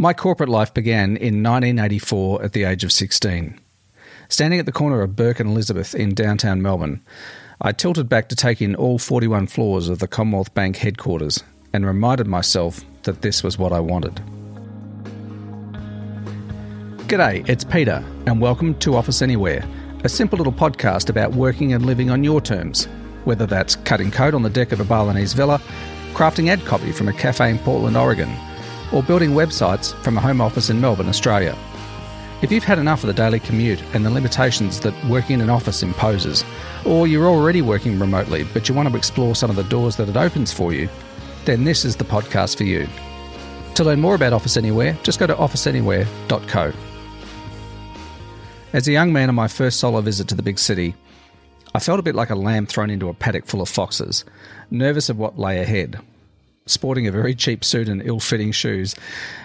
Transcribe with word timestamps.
My 0.00 0.14
corporate 0.14 0.48
life 0.48 0.72
began 0.72 1.18
in 1.18 1.42
1984 1.42 2.42
at 2.42 2.54
the 2.54 2.64
age 2.64 2.84
of 2.84 2.90
16. 2.90 3.60
Standing 4.30 4.58
at 4.58 4.64
the 4.64 4.72
corner 4.72 5.02
of 5.02 5.14
Bourke 5.14 5.40
and 5.40 5.50
Elizabeth 5.50 5.94
in 5.94 6.14
downtown 6.14 6.62
Melbourne, 6.62 7.02
I 7.60 7.72
tilted 7.72 8.08
back 8.08 8.30
to 8.30 8.34
take 8.34 8.62
in 8.62 8.74
all 8.74 8.98
41 8.98 9.48
floors 9.48 9.90
of 9.90 9.98
the 9.98 10.08
Commonwealth 10.08 10.54
Bank 10.54 10.76
headquarters 10.76 11.44
and 11.74 11.84
reminded 11.84 12.26
myself 12.26 12.82
that 13.02 13.20
this 13.20 13.42
was 13.42 13.58
what 13.58 13.74
I 13.74 13.80
wanted. 13.80 14.22
G'day, 17.06 17.46
it's 17.46 17.64
Peter, 17.64 18.02
and 18.26 18.40
welcome 18.40 18.78
to 18.78 18.96
Office 18.96 19.20
Anywhere, 19.20 19.68
a 20.02 20.08
simple 20.08 20.38
little 20.38 20.50
podcast 20.50 21.10
about 21.10 21.34
working 21.34 21.74
and 21.74 21.84
living 21.84 22.08
on 22.08 22.24
your 22.24 22.40
terms, 22.40 22.86
whether 23.24 23.44
that's 23.44 23.76
cutting 23.76 24.10
code 24.10 24.32
on 24.32 24.44
the 24.44 24.48
deck 24.48 24.72
of 24.72 24.80
a 24.80 24.84
Balinese 24.84 25.34
villa, 25.34 25.60
crafting 26.14 26.48
ad 26.48 26.64
copy 26.64 26.90
from 26.90 27.08
a 27.08 27.12
cafe 27.12 27.50
in 27.50 27.58
Portland, 27.58 27.98
Oregon, 27.98 28.34
or 28.92 29.02
building 29.02 29.30
websites 29.30 29.94
from 30.02 30.16
a 30.16 30.20
home 30.20 30.40
office 30.40 30.70
in 30.70 30.80
Melbourne, 30.80 31.08
Australia. 31.08 31.56
If 32.42 32.50
you've 32.50 32.64
had 32.64 32.78
enough 32.78 33.02
of 33.02 33.08
the 33.08 33.12
daily 33.14 33.38
commute 33.38 33.82
and 33.92 34.04
the 34.04 34.10
limitations 34.10 34.80
that 34.80 34.94
working 35.04 35.34
in 35.34 35.40
an 35.42 35.50
office 35.50 35.82
imposes, 35.82 36.44
or 36.86 37.06
you're 37.06 37.26
already 37.26 37.60
working 37.60 37.98
remotely 37.98 38.44
but 38.44 38.68
you 38.68 38.74
want 38.74 38.88
to 38.88 38.96
explore 38.96 39.34
some 39.34 39.50
of 39.50 39.56
the 39.56 39.64
doors 39.64 39.96
that 39.96 40.08
it 40.08 40.16
opens 40.16 40.52
for 40.52 40.72
you, 40.72 40.88
then 41.44 41.64
this 41.64 41.84
is 41.84 41.96
the 41.96 42.04
podcast 42.04 42.56
for 42.56 42.64
you. 42.64 42.88
To 43.74 43.84
learn 43.84 44.00
more 44.00 44.14
about 44.14 44.32
Office 44.32 44.56
Anywhere, 44.56 44.98
just 45.02 45.18
go 45.18 45.26
to 45.26 45.34
officeanywhere.co. 45.34 46.72
As 48.72 48.88
a 48.88 48.92
young 48.92 49.12
man 49.12 49.28
on 49.28 49.34
my 49.34 49.48
first 49.48 49.80
solo 49.80 50.00
visit 50.00 50.28
to 50.28 50.34
the 50.34 50.42
big 50.42 50.58
city, 50.58 50.94
I 51.74 51.78
felt 51.78 52.00
a 52.00 52.02
bit 52.02 52.14
like 52.14 52.30
a 52.30 52.34
lamb 52.34 52.66
thrown 52.66 52.90
into 52.90 53.08
a 53.08 53.14
paddock 53.14 53.46
full 53.46 53.62
of 53.62 53.68
foxes, 53.68 54.24
nervous 54.70 55.08
of 55.08 55.18
what 55.18 55.38
lay 55.38 55.60
ahead. 55.60 56.00
Sporting 56.66 57.06
a 57.06 57.12
very 57.12 57.34
cheap 57.34 57.64
suit 57.64 57.88
and 57.88 58.02
ill 58.02 58.20
fitting 58.20 58.52
shoes, 58.52 58.94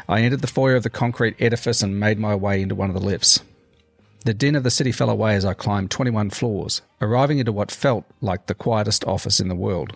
I 0.08 0.22
entered 0.22 0.42
the 0.42 0.48
foyer 0.48 0.76
of 0.76 0.84
the 0.84 0.90
concrete 0.90 1.36
edifice 1.40 1.82
and 1.82 2.00
made 2.00 2.20
my 2.20 2.36
way 2.36 2.62
into 2.62 2.76
one 2.76 2.90
of 2.90 2.96
the 2.96 3.02
lifts. 3.02 3.42
The 4.26 4.34
din 4.34 4.56
of 4.56 4.64
the 4.64 4.72
city 4.72 4.92
fell 4.92 5.10
away 5.10 5.36
as 5.36 5.46
I 5.46 5.54
climbed 5.54 5.92
21 5.92 6.32
floors, 6.32 6.82
arriving 7.00 7.40
into 7.40 7.52
what 7.52 7.72
felt 7.72 8.06
like 8.22 8.48
the 8.48 8.56
quietest 8.56 9.06
office 9.06 9.40
in 9.40 9.50
the 9.50 9.56
world. 9.56 9.96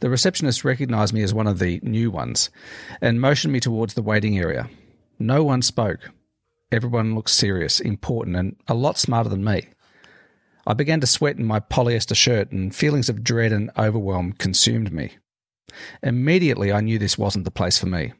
The 0.00 0.10
receptionist 0.10 0.64
recognised 0.64 1.14
me 1.14 1.22
as 1.22 1.32
one 1.32 1.46
of 1.46 1.58
the 1.58 1.80
new 1.82 2.10
ones 2.10 2.50
and 3.00 3.20
motioned 3.20 3.52
me 3.52 3.60
towards 3.60 3.94
the 3.94 4.02
waiting 4.02 4.38
area. 4.38 4.68
No 5.18 5.42
one 5.42 5.62
spoke. 5.62 6.10
Everyone 6.70 7.14
looked 7.14 7.30
serious, 7.30 7.80
important, 7.80 8.36
and 8.36 8.56
a 8.68 8.74
lot 8.74 8.98
smarter 8.98 9.30
than 9.30 9.44
me. 9.44 9.68
I 10.66 10.74
began 10.74 11.00
to 11.00 11.06
sweat 11.06 11.36
in 11.36 11.44
my 11.44 11.60
polyester 11.60 12.16
shirt, 12.16 12.50
and 12.50 12.74
feelings 12.74 13.08
of 13.08 13.22
dread 13.24 13.52
and 13.52 13.70
overwhelm 13.78 14.32
consumed 14.32 14.92
me. 14.92 15.12
Immediately, 16.02 16.72
I 16.72 16.80
knew 16.80 16.98
this 16.98 17.18
wasn't 17.18 17.44
the 17.44 17.50
place 17.50 17.78
for 17.78 17.86
me. 17.86 18.12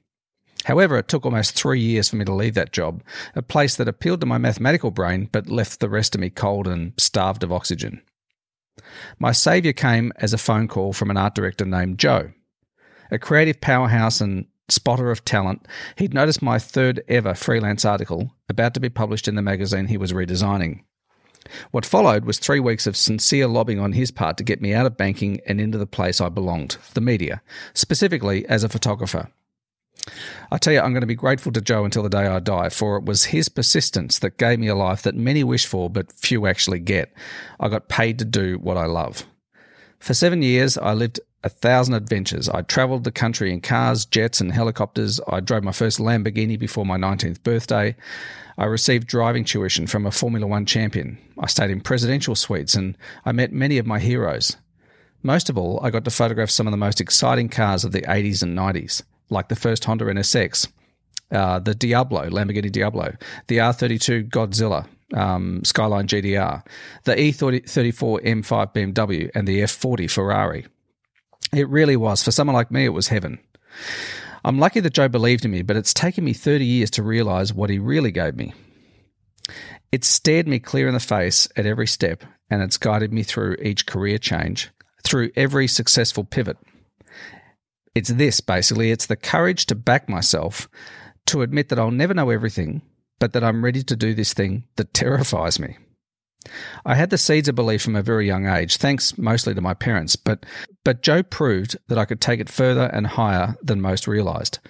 However, 0.65 0.99
it 0.99 1.07
took 1.07 1.25
almost 1.25 1.55
three 1.55 1.81
years 1.81 2.09
for 2.09 2.17
me 2.17 2.25
to 2.25 2.35
leave 2.35 2.55
that 2.55 2.73
job, 2.73 3.03
a 3.35 3.43
place 3.43 3.77
that 3.77 3.89
appealed 3.89 4.21
to 4.21 4.27
my 4.27 4.39
mathematical 4.39 4.91
brain 4.91 5.29
but 5.31 5.49
left 5.49 5.81
the 5.81 5.89
rest 5.89 6.15
of 6.15 6.21
me 6.21 6.29
cold 6.29 6.67
and 6.67 6.93
starved 6.99 7.45
of 7.45 7.53
oxygen. 7.53 8.03
My 9.19 9.33
saviour 9.33 9.73
came 9.73 10.13
as 10.17 10.33
a 10.33 10.39
phone 10.39 10.69
call 10.69 10.93
from 10.93 11.11
an 11.11 11.17
art 11.17 11.35
director 11.35 11.65
named 11.65 11.99
Joe. 11.99 12.33
A 13.11 13.19
creative 13.19 13.61
powerhouse 13.61 14.21
and 14.21 14.47
spotter 14.69 15.11
of 15.11 15.25
talent, 15.25 15.67
he'd 15.97 16.15
noticed 16.15 16.43
my 16.43 16.59
third 16.59 17.03
ever 17.09 17.35
freelance 17.35 17.85
article 17.85 18.33
about 18.49 18.75
to 18.75 18.81
be 18.81 18.89
published 18.89 19.29
in 19.29 19.37
the 19.37 19.43
magazine 19.43 19.87
he 19.87 19.97
was 19.97 20.13
redesigning. 20.13 20.83
What 21.71 21.87
followed 21.87 22.25
was 22.25 22.39
three 22.39 22.61
weeks 22.61 22.87
of 22.87 22.97
sincere 22.97 23.47
lobbying 23.47 23.81
on 23.81 23.93
his 23.93 24.11
part 24.11 24.37
to 24.39 24.45
get 24.45 24.61
me 24.61 24.75
out 24.75 24.87
of 24.87 24.97
banking 24.97 25.41
and 25.47 25.61
into 25.61 25.79
the 25.79 25.87
place 25.87 26.21
I 26.21 26.29
belonged, 26.29 26.79
the 26.95 27.01
media, 27.01 27.43
specifically 27.75 28.47
as 28.47 28.65
a 28.65 28.69
photographer. 28.69 29.31
I 30.51 30.59
tell 30.59 30.73
you, 30.73 30.81
I'm 30.81 30.93
going 30.93 31.01
to 31.01 31.07
be 31.07 31.15
grateful 31.15 31.53
to 31.53 31.61
Joe 31.61 31.85
until 31.85 32.03
the 32.03 32.09
day 32.09 32.27
I 32.27 32.39
die, 32.39 32.69
for 32.69 32.97
it 32.97 33.05
was 33.05 33.27
his 33.27 33.49
persistence 33.49 34.19
that 34.21 34.39
gave 34.39 34.59
me 34.59 34.69
a 34.69 34.75
life 34.75 35.03
that 35.03 35.15
many 35.15 35.43
wish 35.43 35.67
for 35.67 35.91
but 35.91 36.13
few 36.13 36.47
actually 36.47 36.79
get. 36.79 37.13
I 37.59 37.69
got 37.69 37.89
paid 37.89 38.19
to 38.21 38.25
do 38.25 38.59
what 38.59 38.77
I 38.77 38.87
love. 38.87 39.25
For 39.99 40.15
seven 40.15 40.43
years, 40.43 40.79
I 40.79 40.93
lived 40.93 41.21
a 41.47 41.49
thousand 41.49 41.95
adventures. 41.95 42.49
I 42.49 42.63
travelled 42.63 43.05
the 43.05 43.13
country 43.13 43.53
in 43.53 43.61
cars, 43.61 44.05
jets, 44.05 44.41
and 44.41 44.51
helicopters. 44.51 45.21
I 45.29 45.39
drove 45.39 45.63
my 45.63 45.71
first 45.71 46.01
Lamborghini 46.01 46.59
before 46.59 46.85
my 46.85 46.99
19th 46.99 47.43
birthday. 47.45 47.95
I 48.59 48.65
received 48.65 49.07
driving 49.07 49.45
tuition 49.45 49.87
from 49.87 50.07
a 50.07 50.11
Formula 50.11 50.47
One 50.47 50.67
champion. 50.67 51.19
I 51.39 51.47
stayed 51.47 51.71
in 51.71 51.81
presidential 51.81 52.35
suites 52.35 52.75
and 52.75 52.99
I 53.25 53.31
met 53.31 53.53
many 53.53 53.79
of 53.79 53.87
my 53.87 54.01
heroes. 54.01 54.57
Most 55.23 55.49
of 55.49 55.57
all, 55.57 55.79
I 55.85 55.91
got 55.91 56.05
to 56.05 56.11
photograph 56.11 56.51
some 56.51 56.67
of 56.67 56.73
the 56.73 56.77
most 56.77 57.01
exciting 57.01 57.49
cars 57.49 57.85
of 57.85 57.93
the 57.93 58.03
80s 58.03 58.43
and 58.43 58.59
90s, 58.59 59.03
like 59.31 59.49
the 59.49 59.57
first 59.57 59.85
Honda 59.85 60.07
NSX, 60.07 60.69
uh, 61.31 61.61
the 61.61 61.77
Diablo, 61.77 62.29
Lamborghini 62.29 62.73
Diablo, 62.73 63.15
the 63.47 63.59
R32 63.59 64.31
Godzilla, 64.31 64.87
um, 65.15 65.63
Skyline 65.65 66.09
GTR, 66.09 66.67
the 67.05 67.15
E34 67.15 68.25
M5 68.25 68.75
BMW, 68.75 69.31
and 69.35 69.47
the 69.47 69.61
F40 69.61 70.11
Ferrari. 70.11 70.67
It 71.53 71.69
really 71.69 71.97
was. 71.97 72.23
For 72.23 72.31
someone 72.31 72.55
like 72.55 72.71
me, 72.71 72.85
it 72.85 72.91
was 72.91 73.09
heaven. 73.09 73.39
I'm 74.45 74.59
lucky 74.59 74.81
that 74.81 74.93
Joe 74.93 75.09
believed 75.09 75.45
in 75.45 75.51
me, 75.51 75.63
but 75.63 75.77
it's 75.77 75.95
taken 75.95 76.25
me 76.25 76.33
30 76.33 76.65
years 76.65 76.91
to 76.93 77.03
realize 77.03 77.53
what 77.53 77.71
he 77.71 77.79
really 77.79 78.13
gave 78.13 78.37
me. 78.37 78.55
It 79.93 80.05
stared 80.05 80.49
me 80.49 80.59
clear 80.59 80.89
in 80.89 80.95
the 80.95 81.01
face 81.01 81.49
at 81.57 81.67
every 81.67 81.87
step, 81.87 82.25
and 82.51 82.63
it's 82.63 82.79
guided 82.79 83.13
me 83.13 83.23
through 83.23 83.57
each 83.63 83.87
career 83.87 84.19
change, 84.19 84.71
through 85.05 85.31
every 85.37 85.67
successful 85.67 86.25
pivot. 86.25 86.59
It's 87.95 88.11
this, 88.11 88.41
basically. 88.41 88.91
It's 88.91 89.07
the 89.07 89.17
courage 89.17 89.67
to 89.67 89.75
back 89.75 90.09
myself, 90.09 90.69
to 91.27 91.43
admit 91.43 91.69
that 91.71 91.79
I'll 91.79 91.91
never 91.91 92.15
know 92.15 92.31
everything, 92.31 92.83
but 93.19 93.33
that 93.33 93.43
I'm 93.43 93.65
ready 93.65 93.83
to 93.85 93.97
do 93.97 94.15
this 94.15 94.33
thing 94.35 94.65
that 94.77 94.93
terrifies 94.93 95.59
me. 95.59 95.79
I 96.85 96.95
had 96.95 97.11
the 97.11 97.19
seeds 97.19 97.49
of 97.49 97.55
belief 97.55 97.83
from 97.83 97.97
a 97.97 98.03
very 98.03 98.27
young 98.27 98.47
age, 98.47 98.77
thanks 98.77 99.17
mostly 99.19 99.55
to 99.55 99.61
my 99.61 99.75
parents, 99.75 100.15
but, 100.15 100.45
but 100.87 101.03
Joe 101.03 101.25
proved 101.25 101.77
that 101.89 101.99
I 101.99 102.05
could 102.05 102.21
take 102.21 102.39
it 102.39 102.49
further 102.49 102.85
and 102.93 103.09
higher 103.09 103.57
than 103.61 103.81
most 103.81 104.07
realised. 104.07 104.61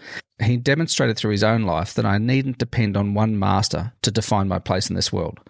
He 0.43 0.57
demonstrated 0.57 1.19
through 1.19 1.33
his 1.33 1.45
own 1.45 1.65
life 1.65 1.93
that 1.93 2.07
I 2.07 2.17
needn't 2.17 2.57
depend 2.57 2.97
on 2.97 3.13
one 3.13 3.39
master 3.39 3.93
to 4.01 4.11
define 4.11 4.49
my 4.49 4.59
place 4.59 4.89
in 4.89 4.97
this 4.97 5.13
world. 5.13 5.41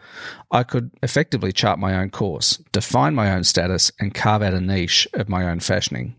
I 0.50 0.64
could 0.64 0.90
effectively 1.04 1.52
chart 1.52 1.78
my 1.78 1.94
own 1.94 2.10
course, 2.10 2.56
define 2.72 3.14
my 3.14 3.30
own 3.32 3.44
status, 3.44 3.92
and 4.00 4.12
carve 4.12 4.42
out 4.42 4.54
a 4.54 4.60
niche 4.60 5.06
of 5.14 5.28
my 5.28 5.48
own 5.48 5.60
fashioning. 5.60 6.16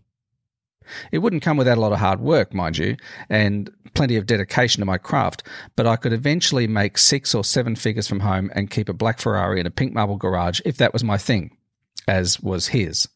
It 1.12 1.18
wouldn't 1.18 1.42
come 1.42 1.58
without 1.58 1.76
a 1.76 1.82
lot 1.82 1.92
of 1.92 1.98
hard 1.98 2.20
work, 2.20 2.54
mind 2.54 2.78
you, 2.78 2.96
and 3.28 3.70
plenty 3.92 4.16
of 4.16 4.24
dedication 4.24 4.80
to 4.80 4.86
my 4.86 4.96
craft, 4.96 5.42
but 5.76 5.86
I 5.86 5.96
could 5.96 6.14
eventually 6.14 6.66
make 6.66 6.96
six 6.96 7.34
or 7.34 7.44
seven 7.44 7.76
figures 7.76 8.08
from 8.08 8.20
home 8.20 8.50
and 8.54 8.70
keep 8.70 8.88
a 8.88 8.94
black 8.94 9.20
Ferrari 9.20 9.60
in 9.60 9.66
a 9.66 9.70
pink 9.70 9.92
marble 9.92 10.16
garage 10.16 10.62
if 10.64 10.78
that 10.78 10.94
was 10.94 11.04
my 11.04 11.18
thing, 11.18 11.54
as 12.06 12.40
was 12.40 12.68
his. 12.68 13.08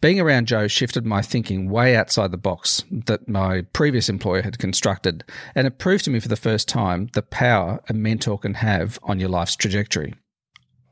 Being 0.00 0.18
around 0.18 0.46
Joe 0.46 0.66
shifted 0.66 1.04
my 1.04 1.20
thinking 1.20 1.68
way 1.68 1.94
outside 1.94 2.30
the 2.30 2.38
box 2.38 2.84
that 2.90 3.28
my 3.28 3.62
previous 3.74 4.08
employer 4.08 4.40
had 4.40 4.58
constructed, 4.58 5.24
and 5.54 5.66
it 5.66 5.78
proved 5.78 6.04
to 6.06 6.10
me 6.10 6.20
for 6.20 6.28
the 6.28 6.36
first 6.36 6.68
time 6.68 7.08
the 7.12 7.20
power 7.20 7.80
a 7.86 7.92
mentor 7.92 8.38
can 8.38 8.54
have 8.54 8.98
on 9.02 9.20
your 9.20 9.28
life's 9.28 9.56
trajectory. 9.56 10.14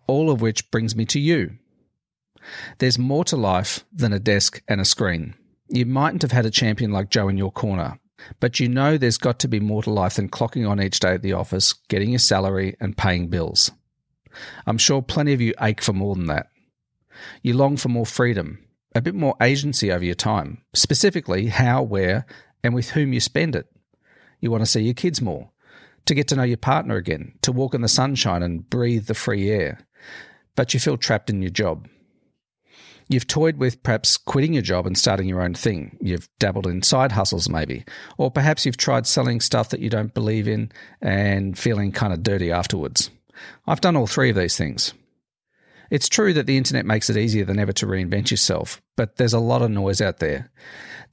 All 0.06 0.30
of 0.30 0.42
which 0.42 0.70
brings 0.70 0.94
me 0.94 1.06
to 1.06 1.18
you. 1.18 1.56
There's 2.78 2.98
more 2.98 3.24
to 3.24 3.36
life 3.36 3.86
than 3.90 4.12
a 4.12 4.18
desk 4.18 4.62
and 4.68 4.78
a 4.78 4.84
screen. 4.84 5.34
You 5.70 5.86
mightn't 5.86 6.22
have 6.22 6.32
had 6.32 6.46
a 6.46 6.50
champion 6.50 6.92
like 6.92 7.08
Joe 7.08 7.28
in 7.28 7.38
your 7.38 7.52
corner, 7.52 7.98
but 8.40 8.60
you 8.60 8.68
know 8.68 8.98
there's 8.98 9.18
got 9.18 9.38
to 9.40 9.48
be 9.48 9.60
more 9.60 9.82
to 9.84 9.90
life 9.90 10.14
than 10.16 10.28
clocking 10.28 10.68
on 10.68 10.82
each 10.82 11.00
day 11.00 11.14
at 11.14 11.22
the 11.22 11.32
office, 11.32 11.72
getting 11.88 12.10
your 12.10 12.18
salary, 12.18 12.76
and 12.78 12.96
paying 12.96 13.28
bills. 13.28 13.70
I'm 14.66 14.78
sure 14.78 15.00
plenty 15.00 15.32
of 15.32 15.40
you 15.40 15.54
ache 15.60 15.80
for 15.80 15.94
more 15.94 16.14
than 16.14 16.26
that. 16.26 16.48
You 17.42 17.54
long 17.54 17.76
for 17.78 17.88
more 17.88 18.06
freedom, 18.06 18.58
a 18.94 19.02
bit 19.02 19.14
more 19.14 19.36
agency 19.40 19.92
over 19.92 20.04
your 20.04 20.14
time, 20.14 20.62
specifically 20.74 21.46
how, 21.46 21.82
where, 21.82 22.26
and 22.62 22.74
with 22.74 22.90
whom 22.90 23.12
you 23.12 23.20
spend 23.20 23.54
it. 23.54 23.66
You 24.40 24.50
want 24.50 24.62
to 24.62 24.70
see 24.70 24.80
your 24.80 24.94
kids 24.94 25.20
more, 25.20 25.50
to 26.06 26.14
get 26.14 26.28
to 26.28 26.36
know 26.36 26.42
your 26.42 26.56
partner 26.56 26.96
again, 26.96 27.34
to 27.42 27.52
walk 27.52 27.74
in 27.74 27.82
the 27.82 27.88
sunshine 27.88 28.42
and 28.42 28.68
breathe 28.68 29.06
the 29.06 29.14
free 29.14 29.50
air. 29.50 29.80
But 30.56 30.74
you 30.74 30.80
feel 30.80 30.96
trapped 30.96 31.30
in 31.30 31.42
your 31.42 31.50
job. 31.50 31.88
You've 33.08 33.26
toyed 33.26 33.56
with 33.56 33.82
perhaps 33.82 34.18
quitting 34.18 34.52
your 34.52 34.62
job 34.62 34.86
and 34.86 34.96
starting 34.96 35.28
your 35.28 35.40
own 35.40 35.54
thing. 35.54 35.96
You've 36.00 36.28
dabbled 36.38 36.66
in 36.66 36.82
side 36.82 37.12
hustles, 37.12 37.48
maybe. 37.48 37.84
Or 38.18 38.30
perhaps 38.30 38.66
you've 38.66 38.76
tried 38.76 39.06
selling 39.06 39.40
stuff 39.40 39.70
that 39.70 39.80
you 39.80 39.88
don't 39.88 40.12
believe 40.12 40.46
in 40.46 40.70
and 41.00 41.58
feeling 41.58 41.90
kind 41.90 42.12
of 42.12 42.22
dirty 42.22 42.52
afterwards. 42.52 43.10
I've 43.66 43.80
done 43.80 43.96
all 43.96 44.06
three 44.06 44.28
of 44.28 44.36
these 44.36 44.58
things. 44.58 44.92
It's 45.90 46.08
true 46.08 46.32
that 46.34 46.46
the 46.46 46.56
internet 46.56 46.84
makes 46.84 47.08
it 47.08 47.16
easier 47.16 47.44
than 47.44 47.58
ever 47.58 47.72
to 47.72 47.86
reinvent 47.86 48.30
yourself, 48.30 48.82
but 48.96 49.16
there's 49.16 49.32
a 49.32 49.38
lot 49.38 49.62
of 49.62 49.70
noise 49.70 50.00
out 50.00 50.18
there. 50.18 50.50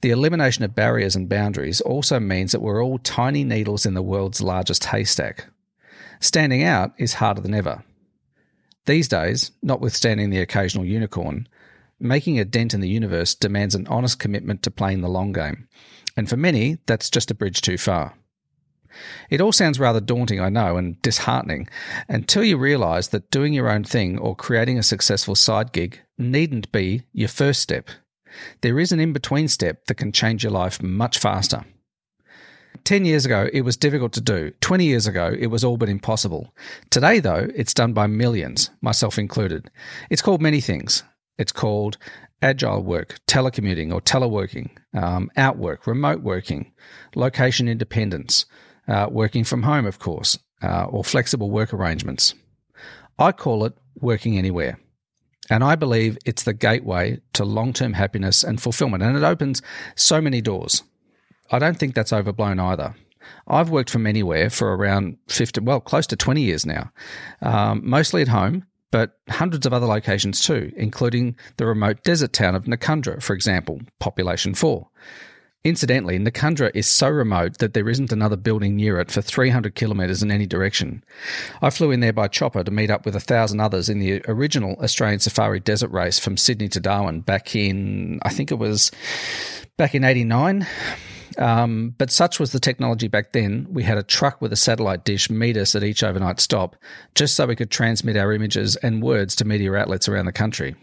The 0.02 0.10
elimination 0.10 0.64
of 0.64 0.74
barriers 0.74 1.16
and 1.16 1.28
boundaries 1.28 1.80
also 1.80 2.20
means 2.20 2.52
that 2.52 2.60
we're 2.60 2.84
all 2.84 2.98
tiny 2.98 3.44
needles 3.44 3.86
in 3.86 3.94
the 3.94 4.02
world's 4.02 4.42
largest 4.42 4.84
haystack. 4.86 5.46
Standing 6.20 6.62
out 6.62 6.92
is 6.98 7.14
harder 7.14 7.40
than 7.40 7.54
ever. 7.54 7.82
These 8.84 9.08
days, 9.08 9.52
notwithstanding 9.62 10.30
the 10.30 10.40
occasional 10.40 10.84
unicorn, 10.84 11.48
Making 11.98 12.38
a 12.38 12.44
dent 12.44 12.74
in 12.74 12.80
the 12.80 12.88
universe 12.88 13.34
demands 13.34 13.74
an 13.74 13.86
honest 13.86 14.18
commitment 14.18 14.62
to 14.62 14.70
playing 14.70 15.00
the 15.00 15.08
long 15.08 15.32
game, 15.32 15.66
and 16.14 16.28
for 16.28 16.36
many, 16.36 16.78
that's 16.86 17.08
just 17.08 17.30
a 17.30 17.34
bridge 17.34 17.62
too 17.62 17.78
far. 17.78 18.14
It 19.30 19.40
all 19.40 19.52
sounds 19.52 19.80
rather 19.80 20.00
daunting, 20.00 20.40
I 20.40 20.48
know, 20.48 20.76
and 20.76 21.00
disheartening, 21.02 21.68
until 22.08 22.44
you 22.44 22.56
realise 22.56 23.08
that 23.08 23.30
doing 23.30 23.52
your 23.52 23.70
own 23.70 23.84
thing 23.84 24.18
or 24.18 24.36
creating 24.36 24.78
a 24.78 24.82
successful 24.82 25.34
side 25.34 25.72
gig 25.72 26.00
needn't 26.18 26.72
be 26.72 27.02
your 27.12 27.28
first 27.28 27.60
step. 27.60 27.88
There 28.60 28.78
is 28.78 28.92
an 28.92 29.00
in 29.00 29.12
between 29.12 29.48
step 29.48 29.86
that 29.86 29.94
can 29.96 30.12
change 30.12 30.42
your 30.42 30.52
life 30.52 30.82
much 30.82 31.18
faster. 31.18 31.64
10 32.84 33.04
years 33.04 33.26
ago, 33.26 33.48
it 33.52 33.62
was 33.62 33.76
difficult 33.76 34.12
to 34.12 34.20
do. 34.20 34.52
20 34.60 34.84
years 34.84 35.06
ago, 35.06 35.34
it 35.36 35.48
was 35.48 35.64
all 35.64 35.76
but 35.76 35.88
impossible. 35.88 36.54
Today, 36.90 37.18
though, 37.18 37.48
it's 37.54 37.74
done 37.74 37.92
by 37.92 38.06
millions, 38.06 38.70
myself 38.80 39.18
included. 39.18 39.70
It's 40.08 40.22
called 40.22 40.40
many 40.40 40.60
things. 40.60 41.02
It's 41.38 41.52
called 41.52 41.98
agile 42.42 42.82
work, 42.82 43.18
telecommuting 43.26 43.92
or 43.92 44.00
teleworking, 44.00 44.70
um, 44.94 45.30
outwork, 45.36 45.86
remote 45.86 46.22
working, 46.22 46.72
location 47.14 47.68
independence, 47.68 48.46
uh, 48.88 49.08
working 49.10 49.44
from 49.44 49.62
home, 49.62 49.86
of 49.86 49.98
course, 49.98 50.38
uh, 50.62 50.84
or 50.84 51.04
flexible 51.04 51.50
work 51.50 51.72
arrangements. 51.72 52.34
I 53.18 53.32
call 53.32 53.64
it 53.64 53.74
working 54.00 54.36
anywhere. 54.36 54.78
And 55.48 55.62
I 55.62 55.76
believe 55.76 56.18
it's 56.24 56.42
the 56.42 56.52
gateway 56.52 57.20
to 57.34 57.44
long 57.44 57.72
term 57.72 57.92
happiness 57.92 58.42
and 58.42 58.60
fulfillment. 58.60 59.02
And 59.02 59.16
it 59.16 59.22
opens 59.22 59.62
so 59.94 60.20
many 60.20 60.40
doors. 60.40 60.82
I 61.50 61.58
don't 61.58 61.78
think 61.78 61.94
that's 61.94 62.12
overblown 62.12 62.58
either. 62.58 62.94
I've 63.48 63.70
worked 63.70 63.90
from 63.90 64.06
anywhere 64.06 64.50
for 64.50 64.74
around 64.74 65.18
50, 65.28 65.60
well, 65.60 65.80
close 65.80 66.06
to 66.08 66.16
20 66.16 66.42
years 66.42 66.66
now, 66.66 66.90
um, 67.42 67.80
mostly 67.84 68.22
at 68.22 68.28
home, 68.28 68.64
but 68.90 69.18
hundreds 69.28 69.66
of 69.66 69.72
other 69.72 69.86
locations 69.86 70.40
too, 70.40 70.72
including 70.76 71.36
the 71.56 71.66
remote 71.66 72.02
desert 72.02 72.32
town 72.32 72.54
of 72.54 72.64
Nakundra, 72.64 73.22
for 73.22 73.34
example, 73.34 73.80
population 73.98 74.54
four. 74.54 74.88
Incidentally, 75.66 76.16
Nakundra 76.16 76.70
is 76.74 76.86
so 76.86 77.08
remote 77.08 77.58
that 77.58 77.74
there 77.74 77.88
isn't 77.88 78.12
another 78.12 78.36
building 78.36 78.76
near 78.76 79.00
it 79.00 79.10
for 79.10 79.20
300 79.20 79.74
kilometres 79.74 80.22
in 80.22 80.30
any 80.30 80.46
direction. 80.46 81.02
I 81.60 81.70
flew 81.70 81.90
in 81.90 81.98
there 81.98 82.12
by 82.12 82.28
chopper 82.28 82.62
to 82.62 82.70
meet 82.70 82.88
up 82.88 83.04
with 83.04 83.16
a 83.16 83.20
thousand 83.20 83.58
others 83.58 83.88
in 83.88 83.98
the 83.98 84.22
original 84.28 84.76
Australian 84.80 85.18
Safari 85.18 85.58
Desert 85.58 85.90
Race 85.90 86.20
from 86.20 86.36
Sydney 86.36 86.68
to 86.68 86.78
Darwin 86.78 87.20
back 87.20 87.56
in, 87.56 88.20
I 88.22 88.28
think 88.28 88.52
it 88.52 88.60
was 88.60 88.92
back 89.76 89.96
in 89.96 90.04
89. 90.04 90.68
Um, 91.36 91.96
but 91.98 92.12
such 92.12 92.38
was 92.38 92.52
the 92.52 92.60
technology 92.60 93.08
back 93.08 93.32
then, 93.32 93.66
we 93.68 93.82
had 93.82 93.98
a 93.98 94.04
truck 94.04 94.40
with 94.40 94.52
a 94.52 94.56
satellite 94.56 95.04
dish 95.04 95.28
meet 95.30 95.56
us 95.56 95.74
at 95.74 95.82
each 95.82 96.04
overnight 96.04 96.38
stop 96.38 96.76
just 97.16 97.34
so 97.34 97.44
we 97.44 97.56
could 97.56 97.72
transmit 97.72 98.16
our 98.16 98.32
images 98.32 98.76
and 98.76 99.02
words 99.02 99.34
to 99.34 99.44
media 99.44 99.74
outlets 99.74 100.08
around 100.08 100.26
the 100.26 100.32
country. 100.32 100.76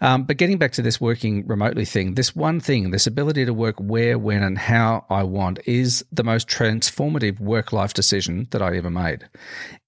Um, 0.00 0.24
but 0.24 0.36
getting 0.36 0.58
back 0.58 0.72
to 0.72 0.82
this 0.82 1.00
working 1.00 1.46
remotely 1.46 1.84
thing, 1.84 2.14
this 2.14 2.36
one 2.36 2.60
thing, 2.60 2.90
this 2.90 3.06
ability 3.06 3.46
to 3.46 3.54
work 3.54 3.76
where, 3.78 4.18
when, 4.18 4.42
and 4.42 4.58
how 4.58 5.06
I 5.08 5.22
want 5.22 5.60
is 5.64 6.04
the 6.12 6.24
most 6.24 6.48
transformative 6.48 7.40
work 7.40 7.72
life 7.72 7.94
decision 7.94 8.48
that 8.50 8.60
I 8.60 8.76
ever 8.76 8.90
made. 8.90 9.28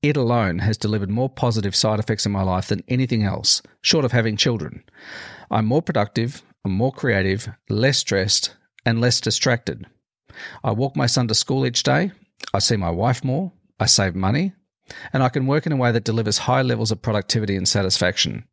It 0.03 0.17
alone 0.17 0.61
has 0.61 0.79
delivered 0.79 1.11
more 1.11 1.29
positive 1.29 1.77
side 1.77 1.99
effects 1.99 2.25
in 2.25 2.33
my 2.33 2.43
life 2.43 2.69
than 2.69 2.85
anything 2.89 3.25
else, 3.25 3.61
short 3.83 4.05
of 4.05 4.13
having 4.13 4.37
children. 4.37 4.85
I'm 5.51 5.67
more 5.67 5.83
productive, 5.83 6.43
I'm 6.65 6.73
more 6.73 6.93
creative, 6.93 7.49
less 7.69 7.99
stressed, 7.99 8.57
and 8.87 9.01
less 9.01 9.21
distracted. 9.21 9.87
I 10.65 10.73
walk 10.73 10.97
my 10.97 11.07
son 11.07 11.29
to 11.29 11.35
school 11.35 11.67
each 11.67 11.83
day, 11.83 12.13
I 12.55 12.61
see 12.61 12.77
my 12.77 12.91
wife 12.91 13.23
more, 13.23 13.53
I 13.79 13.87
save 13.87 14.15
money, 14.15 14.55
and 15.13 15.23
I 15.23 15.29
can 15.29 15.47
work 15.47 15.67
in 15.67 15.73
a 15.73 15.77
way 15.77 15.93
that 15.93 16.05
delivers 16.05 16.39
high 16.39 16.63
levels 16.63 16.91
of 16.91 17.03
productivity 17.03 17.57
and 17.57 17.69
satisfaction. 17.69 18.45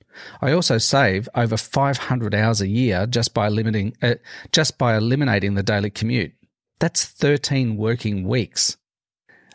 I 0.41 0.51
also 0.51 0.77
save 0.77 1.27
over 1.35 1.57
500 1.57 2.35
hours 2.35 2.61
a 2.61 2.67
year 2.67 3.05
just 3.07 3.33
by 3.33 3.49
limiting 3.49 3.95
uh, 4.01 4.15
just 4.51 4.77
by 4.77 4.95
eliminating 4.95 5.55
the 5.55 5.63
daily 5.63 5.89
commute. 5.89 6.33
That's 6.79 7.05
13 7.05 7.77
working 7.77 8.27
weeks. 8.27 8.77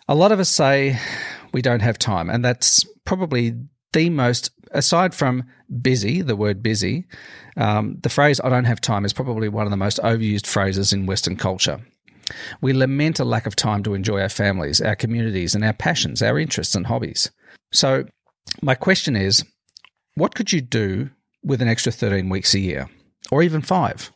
A 0.09 0.15
lot 0.15 0.33
of 0.33 0.41
us 0.41 0.49
say 0.49 0.99
we 1.53 1.63
don't 1.63 1.83
have 1.83 1.99
time, 1.99 2.31
and 2.31 2.45
that's 2.45 2.85
probably 3.05 3.55
the 3.93 4.11
most 4.11 4.51
aside 4.73 5.15
from 5.15 5.45
busy, 5.83 6.23
the 6.23 6.37
word 6.37 6.63
busy, 6.63 7.07
um, 7.57 7.99
the 8.03 8.09
phrase 8.09 8.41
I 8.43 8.49
don't 8.49 8.65
have 8.65 8.81
time 8.81 9.05
is 9.05 9.13
probably 9.13 9.49
one 9.49 9.67
of 9.67 9.71
the 9.71 9.77
most 9.77 9.99
overused 9.99 10.47
phrases 10.47 10.93
in 10.93 11.07
Western 11.07 11.37
culture. 11.37 11.81
We 12.61 12.73
lament 12.73 13.19
a 13.19 13.25
lack 13.25 13.47
of 13.47 13.57
time 13.57 13.83
to 13.83 13.95
enjoy 13.95 14.21
our 14.21 14.29
families, 14.29 14.81
our 14.81 14.95
communities, 14.95 15.55
and 15.55 15.65
our 15.65 15.73
passions, 15.73 16.23
our 16.23 16.39
interests 16.39 16.75
and 16.75 16.87
hobbies. 16.87 17.31
So, 17.73 18.05
my 18.63 18.75
question 18.75 19.17
is 19.17 19.45
what 20.15 20.35
could 20.35 20.53
you 20.53 20.61
do 20.61 21.11
with 21.43 21.63
an 21.63 21.69
extra 21.69 21.93
13 21.93 22.29
weeks 22.29 22.55
a 22.55 22.59
year, 22.59 22.89
or 23.31 23.43
even 23.43 23.63
five? 23.63 24.13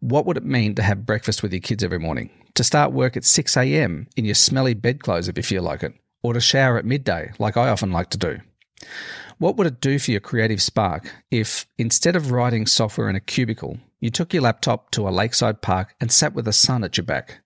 What 0.00 0.26
would 0.26 0.36
it 0.36 0.44
mean 0.44 0.74
to 0.74 0.82
have 0.82 1.06
breakfast 1.06 1.42
with 1.42 1.52
your 1.52 1.60
kids 1.60 1.82
every 1.82 1.98
morning? 1.98 2.30
To 2.54 2.64
start 2.64 2.92
work 2.92 3.16
at 3.16 3.24
6 3.24 3.56
a.m. 3.56 4.06
in 4.16 4.24
your 4.24 4.34
smelly 4.34 4.74
bedclothes 4.74 5.28
if 5.28 5.36
you 5.36 5.42
feel 5.42 5.62
like 5.62 5.82
it, 5.82 5.94
or 6.22 6.34
to 6.34 6.40
shower 6.40 6.78
at 6.78 6.84
midday, 6.84 7.32
like 7.38 7.56
I 7.56 7.68
often 7.68 7.90
like 7.90 8.10
to 8.10 8.18
do? 8.18 8.38
What 9.38 9.56
would 9.56 9.66
it 9.66 9.80
do 9.80 9.98
for 9.98 10.10
your 10.10 10.20
creative 10.20 10.62
spark 10.62 11.12
if, 11.30 11.66
instead 11.78 12.16
of 12.16 12.30
writing 12.30 12.66
software 12.66 13.08
in 13.08 13.16
a 13.16 13.20
cubicle, 13.20 13.78
you 14.00 14.10
took 14.10 14.32
your 14.32 14.42
laptop 14.42 14.90
to 14.92 15.08
a 15.08 15.10
lakeside 15.10 15.62
park 15.62 15.94
and 16.00 16.12
sat 16.12 16.34
with 16.34 16.44
the 16.44 16.52
sun 16.52 16.84
at 16.84 16.96
your 16.96 17.04
back? 17.04 17.40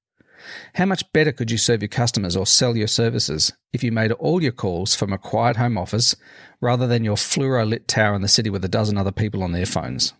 How 0.75 0.87
much 0.87 1.13
better 1.13 1.33
could 1.33 1.51
you 1.51 1.59
serve 1.59 1.83
your 1.83 1.89
customers 1.89 2.37
or 2.37 2.47
sell 2.47 2.77
your 2.77 2.87
services 2.87 3.53
if 3.73 3.83
you 3.83 3.93
made 3.93 4.13
all 4.13 4.43
your 4.43 4.53
calls 4.53 4.95
from 4.95 5.13
a 5.13 5.19
quiet 5.19 5.57
home 5.57 5.79
office 5.79 6.17
rather 6.61 6.87
than 6.87 7.05
your 7.05 7.17
fluoro 7.17 7.69
lit 7.69 7.89
tower 7.89 8.15
in 8.15 8.23
the 8.23 8.29
city 8.29 8.51
with 8.51 8.65
a 8.65 8.69
dozen 8.69 8.97
other 8.97 9.13
people 9.13 9.43
on 9.43 9.53
their 9.53 9.67
phones? 9.67 10.15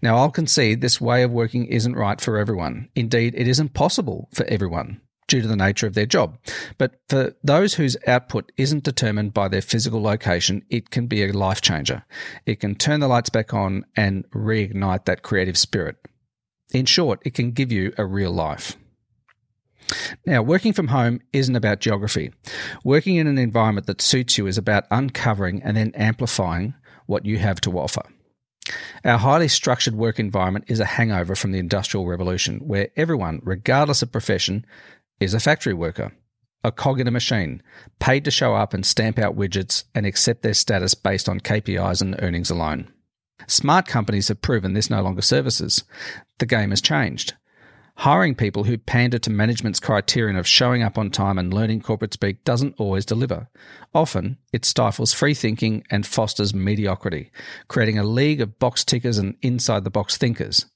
Now, 0.00 0.16
I'll 0.16 0.30
concede 0.30 0.80
this 0.80 1.00
way 1.00 1.22
of 1.22 1.30
working 1.30 1.66
isn't 1.66 1.94
right 1.94 2.20
for 2.20 2.38
everyone. 2.38 2.88
Indeed, 2.94 3.34
it 3.36 3.48
isn't 3.48 3.74
possible 3.74 4.28
for 4.32 4.44
everyone 4.46 5.00
due 5.28 5.40
to 5.40 5.48
the 5.48 5.56
nature 5.56 5.86
of 5.86 5.94
their 5.94 6.06
job. 6.06 6.36
But 6.78 7.00
for 7.08 7.34
those 7.42 7.74
whose 7.74 7.96
output 8.06 8.52
isn't 8.56 8.84
determined 8.84 9.32
by 9.32 9.48
their 9.48 9.62
physical 9.62 10.02
location, 10.02 10.62
it 10.68 10.90
can 10.90 11.06
be 11.06 11.22
a 11.24 11.32
life 11.32 11.60
changer. 11.60 12.04
It 12.44 12.60
can 12.60 12.74
turn 12.74 13.00
the 13.00 13.08
lights 13.08 13.30
back 13.30 13.54
on 13.54 13.84
and 13.96 14.28
reignite 14.30 15.04
that 15.04 15.22
creative 15.22 15.56
spirit. 15.56 15.96
In 16.72 16.86
short, 16.86 17.20
it 17.24 17.34
can 17.34 17.52
give 17.52 17.70
you 17.70 17.92
a 17.98 18.04
real 18.04 18.32
life. 18.32 18.76
Now, 20.26 20.42
working 20.42 20.72
from 20.72 20.88
home 20.88 21.20
isn't 21.32 21.56
about 21.56 21.80
geography. 21.80 22.32
Working 22.84 23.16
in 23.16 23.26
an 23.26 23.38
environment 23.38 23.86
that 23.86 24.00
suits 24.00 24.38
you 24.38 24.46
is 24.46 24.58
about 24.58 24.84
uncovering 24.90 25.62
and 25.62 25.76
then 25.76 25.92
amplifying 25.94 26.74
what 27.06 27.26
you 27.26 27.38
have 27.38 27.60
to 27.62 27.78
offer. 27.78 28.02
Our 29.04 29.18
highly 29.18 29.48
structured 29.48 29.94
work 29.94 30.20
environment 30.20 30.66
is 30.68 30.80
a 30.80 30.84
hangover 30.84 31.34
from 31.34 31.52
the 31.52 31.58
Industrial 31.58 32.06
Revolution, 32.06 32.58
where 32.60 32.90
everyone, 32.96 33.40
regardless 33.42 34.02
of 34.02 34.12
profession, 34.12 34.64
is 35.18 35.34
a 35.34 35.40
factory 35.40 35.74
worker, 35.74 36.12
a 36.62 36.70
cog 36.70 37.00
in 37.00 37.08
a 37.08 37.12
machine, 37.12 37.62
paid 37.98 38.24
to 38.24 38.30
show 38.30 38.54
up 38.54 38.72
and 38.72 38.86
stamp 38.86 39.18
out 39.18 39.36
widgets 39.36 39.84
and 39.94 40.06
accept 40.06 40.42
their 40.42 40.54
status 40.54 40.94
based 40.94 41.28
on 41.28 41.40
KPIs 41.40 42.00
and 42.00 42.16
earnings 42.20 42.50
alone. 42.50 42.92
Smart 43.48 43.86
companies 43.86 44.28
have 44.28 44.42
proven 44.42 44.72
this 44.72 44.90
no 44.90 45.02
longer 45.02 45.22
services. 45.22 45.82
The 46.38 46.46
game 46.46 46.70
has 46.70 46.80
changed. 46.80 47.34
Hiring 47.96 48.34
people 48.34 48.64
who 48.64 48.78
pander 48.78 49.18
to 49.18 49.30
management's 49.30 49.78
criterion 49.78 50.36
of 50.36 50.46
showing 50.46 50.82
up 50.82 50.98
on 50.98 51.10
time 51.10 51.38
and 51.38 51.52
learning 51.52 51.82
corporate 51.82 52.12
speak 52.12 52.42
doesn't 52.42 52.74
always 52.78 53.04
deliver. 53.04 53.48
Often, 53.94 54.38
it 54.52 54.64
stifles 54.64 55.12
free 55.12 55.34
thinking 55.34 55.84
and 55.90 56.06
fosters 56.06 56.54
mediocrity, 56.54 57.30
creating 57.68 57.98
a 57.98 58.04
league 58.04 58.40
of 58.40 58.58
box 58.58 58.84
tickers 58.84 59.18
and 59.18 59.36
inside 59.42 59.84
the 59.84 59.90
box 59.90 60.16
thinkers. 60.16 60.66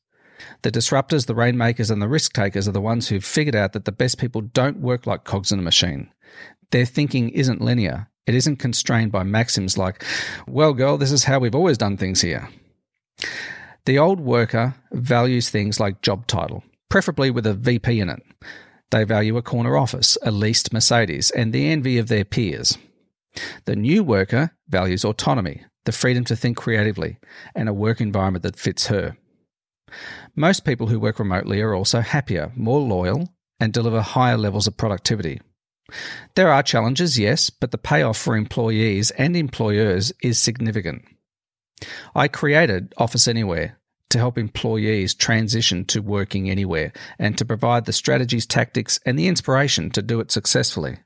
The 0.62 0.70
disruptors, 0.70 1.26
the 1.26 1.34
rainmakers, 1.34 1.90
and 1.90 2.00
the 2.00 2.08
risk 2.08 2.32
takers 2.32 2.68
are 2.68 2.72
the 2.72 2.80
ones 2.80 3.08
who've 3.08 3.24
figured 3.24 3.56
out 3.56 3.72
that 3.72 3.86
the 3.86 3.92
best 3.92 4.18
people 4.18 4.42
don't 4.42 4.80
work 4.80 5.06
like 5.06 5.24
cogs 5.24 5.50
in 5.50 5.58
a 5.58 5.62
machine. 5.62 6.12
Their 6.70 6.84
thinking 6.84 7.30
isn't 7.30 7.62
linear. 7.62 8.08
It 8.26 8.34
isn't 8.34 8.56
constrained 8.56 9.12
by 9.12 9.22
maxims 9.22 9.78
like, 9.78 10.04
well, 10.46 10.74
girl, 10.74 10.98
this 10.98 11.12
is 11.12 11.24
how 11.24 11.38
we've 11.38 11.54
always 11.54 11.78
done 11.78 11.96
things 11.96 12.20
here. 12.20 12.48
The 13.86 13.98
old 13.98 14.20
worker 14.20 14.74
values 14.92 15.48
things 15.48 15.78
like 15.78 16.02
job 16.02 16.26
title, 16.26 16.64
preferably 16.88 17.30
with 17.30 17.46
a 17.46 17.54
VP 17.54 18.00
in 18.00 18.08
it. 18.08 18.22
They 18.90 19.04
value 19.04 19.36
a 19.36 19.42
corner 19.42 19.76
office, 19.76 20.16
a 20.22 20.30
leased 20.30 20.72
Mercedes, 20.72 21.30
and 21.30 21.52
the 21.52 21.68
envy 21.68 21.98
of 21.98 22.08
their 22.08 22.24
peers. 22.24 22.78
The 23.64 23.76
new 23.76 24.02
worker 24.04 24.52
values 24.68 25.04
autonomy, 25.04 25.64
the 25.84 25.92
freedom 25.92 26.24
to 26.24 26.36
think 26.36 26.56
creatively, 26.56 27.18
and 27.54 27.68
a 27.68 27.74
work 27.74 28.00
environment 28.00 28.42
that 28.44 28.58
fits 28.58 28.86
her. 28.86 29.16
Most 30.34 30.64
people 30.64 30.86
who 30.88 31.00
work 31.00 31.18
remotely 31.18 31.60
are 31.60 31.74
also 31.74 32.00
happier, 32.00 32.52
more 32.54 32.80
loyal, 32.80 33.28
and 33.58 33.72
deliver 33.72 34.00
higher 34.00 34.36
levels 34.36 34.66
of 34.66 34.76
productivity. 34.76 35.40
There 36.34 36.50
are 36.50 36.62
challenges, 36.62 37.18
yes, 37.18 37.50
but 37.50 37.70
the 37.70 37.78
payoff 37.78 38.18
for 38.18 38.36
employees 38.36 39.10
and 39.12 39.36
employers 39.36 40.12
is 40.22 40.38
significant. 40.38 41.04
I 42.14 42.28
created 42.28 42.94
Office 42.96 43.28
Anywhere 43.28 43.78
to 44.10 44.18
help 44.18 44.38
employees 44.38 45.14
transition 45.14 45.84
to 45.86 46.00
working 46.00 46.48
anywhere 46.50 46.92
and 47.18 47.36
to 47.38 47.44
provide 47.44 47.84
the 47.84 47.92
strategies, 47.92 48.46
tactics, 48.46 49.00
and 49.04 49.18
the 49.18 49.28
inspiration 49.28 49.90
to 49.90 50.02
do 50.02 50.20
it 50.20 50.30
successfully. 50.30 50.98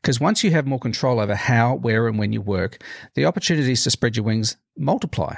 Because 0.00 0.20
once 0.20 0.44
you 0.44 0.50
have 0.52 0.66
more 0.66 0.78
control 0.78 1.20
over 1.20 1.34
how, 1.34 1.74
where, 1.74 2.06
and 2.06 2.18
when 2.18 2.32
you 2.32 2.40
work, 2.40 2.82
the 3.14 3.24
opportunities 3.24 3.82
to 3.84 3.90
spread 3.90 4.16
your 4.16 4.24
wings 4.24 4.56
multiply. 4.76 5.36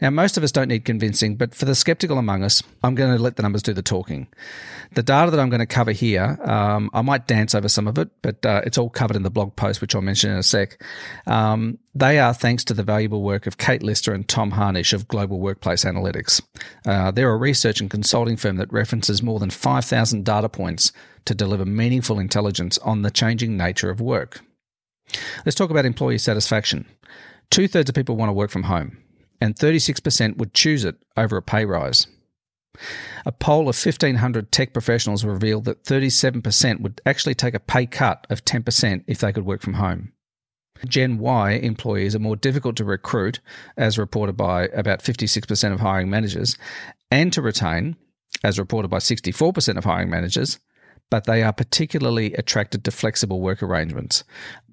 Now, 0.00 0.10
most 0.10 0.36
of 0.36 0.44
us 0.44 0.52
don't 0.52 0.68
need 0.68 0.84
convincing, 0.84 1.36
but 1.36 1.54
for 1.54 1.64
the 1.64 1.74
skeptical 1.74 2.18
among 2.18 2.42
us, 2.42 2.62
I'm 2.82 2.94
going 2.94 3.16
to 3.16 3.22
let 3.22 3.36
the 3.36 3.42
numbers 3.42 3.62
do 3.62 3.72
the 3.72 3.82
talking. 3.82 4.28
The 4.94 5.02
data 5.02 5.30
that 5.30 5.38
I'm 5.38 5.50
going 5.50 5.60
to 5.60 5.66
cover 5.66 5.92
here, 5.92 6.38
um, 6.42 6.90
I 6.92 7.02
might 7.02 7.26
dance 7.26 7.54
over 7.54 7.68
some 7.68 7.86
of 7.86 7.98
it, 7.98 8.08
but 8.22 8.44
uh, 8.44 8.62
it's 8.64 8.78
all 8.78 8.90
covered 8.90 9.16
in 9.16 9.22
the 9.22 9.30
blog 9.30 9.54
post, 9.56 9.80
which 9.80 9.94
I'll 9.94 10.02
mention 10.02 10.30
in 10.30 10.38
a 10.38 10.42
sec. 10.42 10.82
Um, 11.26 11.78
they 11.94 12.18
are 12.18 12.34
thanks 12.34 12.64
to 12.64 12.74
the 12.74 12.82
valuable 12.82 13.22
work 13.22 13.46
of 13.46 13.58
Kate 13.58 13.82
Lister 13.82 14.12
and 14.12 14.26
Tom 14.26 14.52
Harnish 14.52 14.92
of 14.92 15.08
Global 15.08 15.38
Workplace 15.38 15.84
Analytics. 15.84 16.42
Uh, 16.86 17.10
they're 17.10 17.30
a 17.30 17.36
research 17.36 17.80
and 17.80 17.90
consulting 17.90 18.36
firm 18.36 18.56
that 18.56 18.72
references 18.72 19.22
more 19.22 19.38
than 19.38 19.50
5,000 19.50 20.24
data 20.24 20.48
points 20.48 20.92
to 21.24 21.34
deliver 21.34 21.64
meaningful 21.64 22.18
intelligence 22.18 22.78
on 22.78 23.02
the 23.02 23.10
changing 23.10 23.56
nature 23.56 23.90
of 23.90 24.00
work. 24.00 24.40
Let's 25.44 25.56
talk 25.56 25.70
about 25.70 25.86
employee 25.86 26.18
satisfaction. 26.18 26.86
Two 27.50 27.66
thirds 27.66 27.88
of 27.88 27.94
people 27.94 28.16
want 28.16 28.28
to 28.28 28.34
work 28.34 28.50
from 28.50 28.64
home, 28.64 28.98
and 29.40 29.56
36% 29.56 30.36
would 30.36 30.54
choose 30.54 30.84
it 30.84 30.96
over 31.16 31.36
a 31.36 31.42
pay 31.42 31.64
rise. 31.64 32.06
A 33.26 33.32
poll 33.32 33.68
of 33.68 33.76
1,500 33.76 34.52
tech 34.52 34.72
professionals 34.72 35.24
revealed 35.24 35.64
that 35.64 35.84
37% 35.84 36.80
would 36.80 37.00
actually 37.04 37.34
take 37.34 37.54
a 37.54 37.60
pay 37.60 37.86
cut 37.86 38.26
of 38.30 38.44
10% 38.44 39.04
if 39.06 39.18
they 39.18 39.32
could 39.32 39.44
work 39.44 39.60
from 39.60 39.74
home. 39.74 40.12
Gen 40.86 41.18
Y 41.18 41.52
employees 41.52 42.14
are 42.14 42.20
more 42.20 42.36
difficult 42.36 42.76
to 42.76 42.84
recruit, 42.84 43.40
as 43.76 43.98
reported 43.98 44.36
by 44.36 44.64
about 44.68 45.02
56% 45.02 45.72
of 45.72 45.80
hiring 45.80 46.08
managers, 46.08 46.56
and 47.10 47.32
to 47.32 47.42
retain, 47.42 47.96
as 48.42 48.58
reported 48.58 48.88
by 48.88 48.98
64% 48.98 49.76
of 49.76 49.84
hiring 49.84 50.08
managers, 50.08 50.58
but 51.10 51.24
they 51.24 51.42
are 51.42 51.52
particularly 51.52 52.32
attracted 52.34 52.84
to 52.84 52.90
flexible 52.90 53.40
work 53.40 53.62
arrangements. 53.62 54.24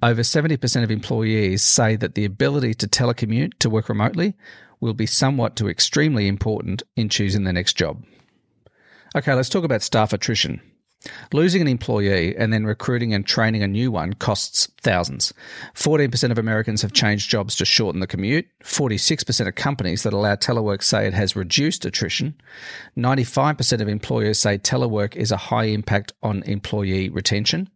Over 0.01 0.21
70% 0.21 0.83
of 0.83 0.91
employees 0.91 1.63
say 1.63 1.95
that 1.95 2.15
the 2.15 2.25
ability 2.25 2.75
to 2.75 2.87
telecommute 2.87 3.57
to 3.59 3.69
work 3.69 3.89
remotely 3.89 4.35
will 4.79 4.93
be 4.93 5.07
somewhat 5.07 5.55
to 5.55 5.67
extremely 5.67 6.27
important 6.27 6.83
in 6.95 7.09
choosing 7.09 7.43
the 7.43 7.53
next 7.53 7.73
job. 7.73 8.03
Okay, 9.15 9.33
let's 9.33 9.49
talk 9.49 9.63
about 9.63 9.81
staff 9.81 10.13
attrition. 10.13 10.61
Losing 11.33 11.61
an 11.61 11.67
employee 11.67 12.35
and 12.35 12.51
then 12.51 12.65
recruiting 12.65 13.13
and 13.13 13.25
training 13.25 13.63
a 13.63 13.67
new 13.67 13.91
one 13.91 14.13
costs 14.13 14.67
thousands. 14.81 15.33
14% 15.73 16.31
of 16.31 16.37
Americans 16.37 16.81
have 16.81 16.93
changed 16.93 17.29
jobs 17.29 17.55
to 17.55 17.65
shorten 17.65 17.99
the 17.99 18.07
commute. 18.07 18.47
46% 18.63 19.47
of 19.47 19.55
companies 19.55 20.03
that 20.03 20.13
allow 20.13 20.35
telework 20.35 20.83
say 20.83 21.05
it 21.05 21.13
has 21.13 21.35
reduced 21.35 21.85
attrition. 21.85 22.35
95% 22.97 23.81
of 23.81 23.87
employers 23.87 24.39
say 24.39 24.57
telework 24.57 25.15
is 25.15 25.31
a 25.31 25.37
high 25.37 25.65
impact 25.65 26.13
on 26.23 26.43
employee 26.43 27.09
retention. 27.09 27.69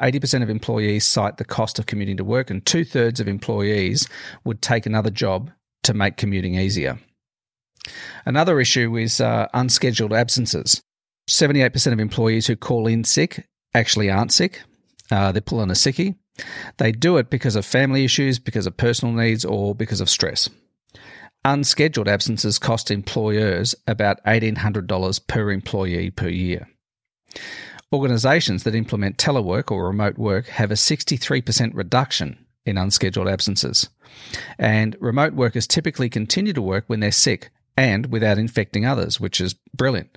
80% 0.00 0.42
of 0.42 0.50
employees 0.50 1.04
cite 1.04 1.36
the 1.36 1.44
cost 1.44 1.78
of 1.78 1.86
commuting 1.86 2.16
to 2.16 2.24
work, 2.24 2.50
and 2.50 2.64
two 2.64 2.84
thirds 2.84 3.20
of 3.20 3.28
employees 3.28 4.08
would 4.44 4.60
take 4.60 4.86
another 4.86 5.10
job 5.10 5.50
to 5.84 5.94
make 5.94 6.16
commuting 6.16 6.54
easier. 6.56 6.98
Another 8.24 8.60
issue 8.60 8.96
is 8.96 9.20
uh, 9.20 9.48
unscheduled 9.54 10.12
absences. 10.12 10.82
78% 11.28 11.92
of 11.92 12.00
employees 12.00 12.46
who 12.46 12.56
call 12.56 12.86
in 12.86 13.04
sick 13.04 13.46
actually 13.74 14.10
aren't 14.10 14.32
sick. 14.32 14.62
Uh, 15.10 15.32
they're 15.32 15.40
pulling 15.40 15.70
a 15.70 15.74
sickie. 15.74 16.16
They 16.78 16.92
do 16.92 17.16
it 17.16 17.30
because 17.30 17.56
of 17.56 17.64
family 17.64 18.04
issues, 18.04 18.38
because 18.38 18.66
of 18.66 18.76
personal 18.76 19.14
needs, 19.14 19.44
or 19.44 19.74
because 19.74 20.00
of 20.00 20.10
stress. 20.10 20.48
Unscheduled 21.44 22.08
absences 22.08 22.58
cost 22.58 22.90
employers 22.90 23.74
about 23.86 24.22
$1,800 24.24 25.26
per 25.26 25.50
employee 25.50 26.10
per 26.10 26.28
year. 26.28 26.68
Organisations 27.92 28.64
that 28.64 28.74
implement 28.74 29.18
telework 29.18 29.70
or 29.70 29.86
remote 29.86 30.18
work 30.18 30.46
have 30.48 30.70
a 30.70 30.74
63% 30.74 31.70
reduction 31.74 32.44
in 32.66 32.78
unscheduled 32.78 33.28
absences. 33.28 33.88
And 34.58 34.96
remote 35.00 35.34
workers 35.34 35.66
typically 35.66 36.08
continue 36.08 36.52
to 36.54 36.62
work 36.62 36.84
when 36.86 37.00
they're 37.00 37.12
sick 37.12 37.50
and 37.76 38.06
without 38.06 38.38
infecting 38.38 38.86
others, 38.86 39.20
which 39.20 39.40
is 39.40 39.54
brilliant 39.74 40.16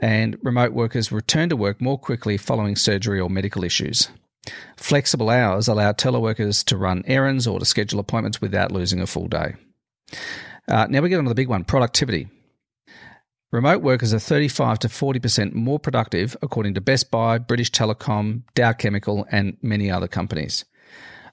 and 0.00 0.36
remote 0.42 0.72
workers 0.72 1.12
return 1.12 1.48
to 1.48 1.56
work 1.56 1.80
more 1.80 1.98
quickly 1.98 2.36
following 2.36 2.76
surgery 2.76 3.20
or 3.20 3.30
medical 3.30 3.64
issues. 3.64 4.08
Flexible 4.76 5.30
hours 5.30 5.68
allow 5.68 5.92
teleworkers 5.92 6.64
to 6.64 6.76
run 6.76 7.02
errands 7.06 7.46
or 7.46 7.58
to 7.58 7.64
schedule 7.64 7.98
appointments 7.98 8.40
without 8.40 8.70
losing 8.70 9.00
a 9.00 9.06
full 9.06 9.28
day. 9.28 9.54
Uh, 10.68 10.86
now 10.88 11.00
we 11.00 11.08
get 11.08 11.18
on 11.18 11.24
to 11.24 11.28
the 11.28 11.34
big 11.34 11.48
one 11.48 11.64
productivity. 11.64 12.28
Remote 13.52 13.80
workers 13.80 14.12
are 14.12 14.18
35 14.18 14.80
to 14.80 14.88
40% 14.88 15.52
more 15.52 15.78
productive, 15.78 16.36
according 16.42 16.74
to 16.74 16.80
Best 16.80 17.10
Buy, 17.10 17.38
British 17.38 17.70
Telecom, 17.70 18.42
Dow 18.54 18.72
Chemical, 18.72 19.26
and 19.30 19.56
many 19.62 19.90
other 19.90 20.08
companies. 20.08 20.64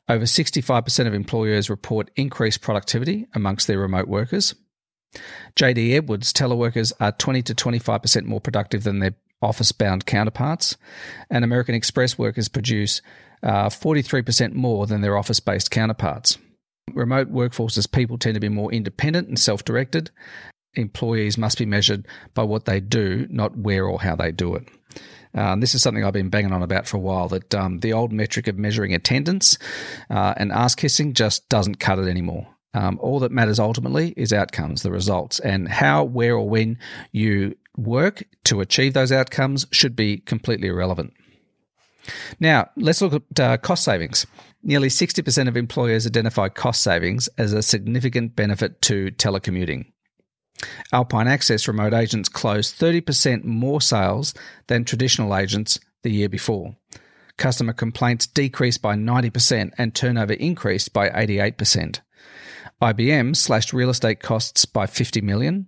Over 0.07 0.25
65% 0.25 1.07
of 1.07 1.13
employers 1.13 1.69
report 1.69 2.11
increased 2.15 2.61
productivity 2.61 3.27
amongst 3.33 3.67
their 3.67 3.79
remote 3.79 4.07
workers. 4.07 4.53
JD 5.55 5.93
Edwards 5.93 6.33
teleworkers 6.33 6.93
are 6.99 7.11
20 7.11 7.41
to 7.43 7.55
25% 7.55 8.23
more 8.25 8.41
productive 8.41 8.83
than 8.83 8.99
their 8.99 9.15
office 9.41 9.71
bound 9.71 10.05
counterparts, 10.05 10.77
and 11.29 11.43
American 11.43 11.75
Express 11.75 12.17
workers 12.17 12.47
produce 12.47 13.01
uh, 13.43 13.67
43% 13.67 14.53
more 14.53 14.87
than 14.87 15.01
their 15.01 15.17
office 15.17 15.39
based 15.39 15.69
counterparts. 15.69 16.37
Remote 16.93 17.31
workforces 17.31 17.91
people 17.91 18.17
tend 18.17 18.35
to 18.35 18.39
be 18.39 18.49
more 18.49 18.71
independent 18.71 19.27
and 19.27 19.39
self 19.39 19.63
directed. 19.63 20.11
Employees 20.75 21.37
must 21.37 21.57
be 21.57 21.65
measured 21.65 22.07
by 22.33 22.43
what 22.43 22.65
they 22.65 22.79
do, 22.79 23.27
not 23.29 23.57
where 23.57 23.85
or 23.85 24.01
how 24.01 24.15
they 24.15 24.31
do 24.31 24.55
it. 24.55 24.67
Um, 25.35 25.59
this 25.59 25.73
is 25.73 25.81
something 25.81 26.03
I've 26.03 26.13
been 26.13 26.29
banging 26.29 26.51
on 26.51 26.61
about 26.61 26.87
for 26.87 26.97
a 26.97 26.99
while 26.99 27.27
that 27.29 27.53
um, 27.55 27.79
the 27.79 27.93
old 27.93 28.11
metric 28.11 28.47
of 28.47 28.57
measuring 28.57 28.93
attendance 28.93 29.57
uh, 30.09 30.33
and 30.37 30.51
ass 30.51 30.75
kissing 30.75 31.13
just 31.13 31.47
doesn't 31.49 31.79
cut 31.79 31.99
it 31.99 32.07
anymore. 32.07 32.47
Um, 32.73 32.99
all 33.01 33.19
that 33.19 33.31
matters 33.31 33.59
ultimately 33.59 34.13
is 34.17 34.33
outcomes, 34.33 34.81
the 34.81 34.91
results, 34.91 35.39
and 35.39 35.67
how, 35.67 36.03
where, 36.03 36.35
or 36.35 36.49
when 36.49 36.79
you 37.11 37.55
work 37.77 38.23
to 38.45 38.61
achieve 38.61 38.93
those 38.93 39.11
outcomes 39.11 39.65
should 39.71 39.95
be 39.95 40.17
completely 40.17 40.67
irrelevant. 40.67 41.13
Now, 42.39 42.69
let's 42.75 43.01
look 43.01 43.13
at 43.13 43.39
uh, 43.39 43.57
cost 43.57 43.83
savings. 43.83 44.25
Nearly 44.61 44.89
60% 44.89 45.47
of 45.47 45.57
employers 45.57 46.05
identify 46.05 46.49
cost 46.49 46.81
savings 46.81 47.27
as 47.37 47.53
a 47.53 47.61
significant 47.61 48.35
benefit 48.35 48.81
to 48.83 49.11
telecommuting. 49.11 49.85
Alpine 50.91 51.27
Access 51.27 51.67
remote 51.67 51.93
agents 51.93 52.29
closed 52.29 52.79
30% 52.79 53.43
more 53.43 53.81
sales 53.81 54.33
than 54.67 54.85
traditional 54.85 55.35
agents 55.35 55.79
the 56.03 56.11
year 56.11 56.29
before. 56.29 56.75
Customer 57.37 57.73
complaints 57.73 58.27
decreased 58.27 58.81
by 58.81 58.95
90% 58.95 59.71
and 59.77 59.95
turnover 59.95 60.33
increased 60.33 60.93
by 60.93 61.09
88%. 61.09 61.99
IBM 62.83 63.33
slashed 63.33 63.71
real 63.71 63.89
estate 63.89 64.19
costs 64.19 64.65
by 64.65 64.85
50 64.85 65.21
million. 65.21 65.67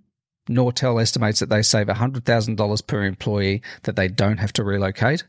Nortel 0.50 1.00
estimates 1.00 1.40
that 1.40 1.48
they 1.48 1.62
save 1.62 1.86
$100,000 1.86 2.86
per 2.86 3.04
employee 3.04 3.62
that 3.84 3.96
they 3.96 4.06
don't 4.06 4.36
have 4.36 4.52
to 4.52 4.62
relocate. 4.62 5.24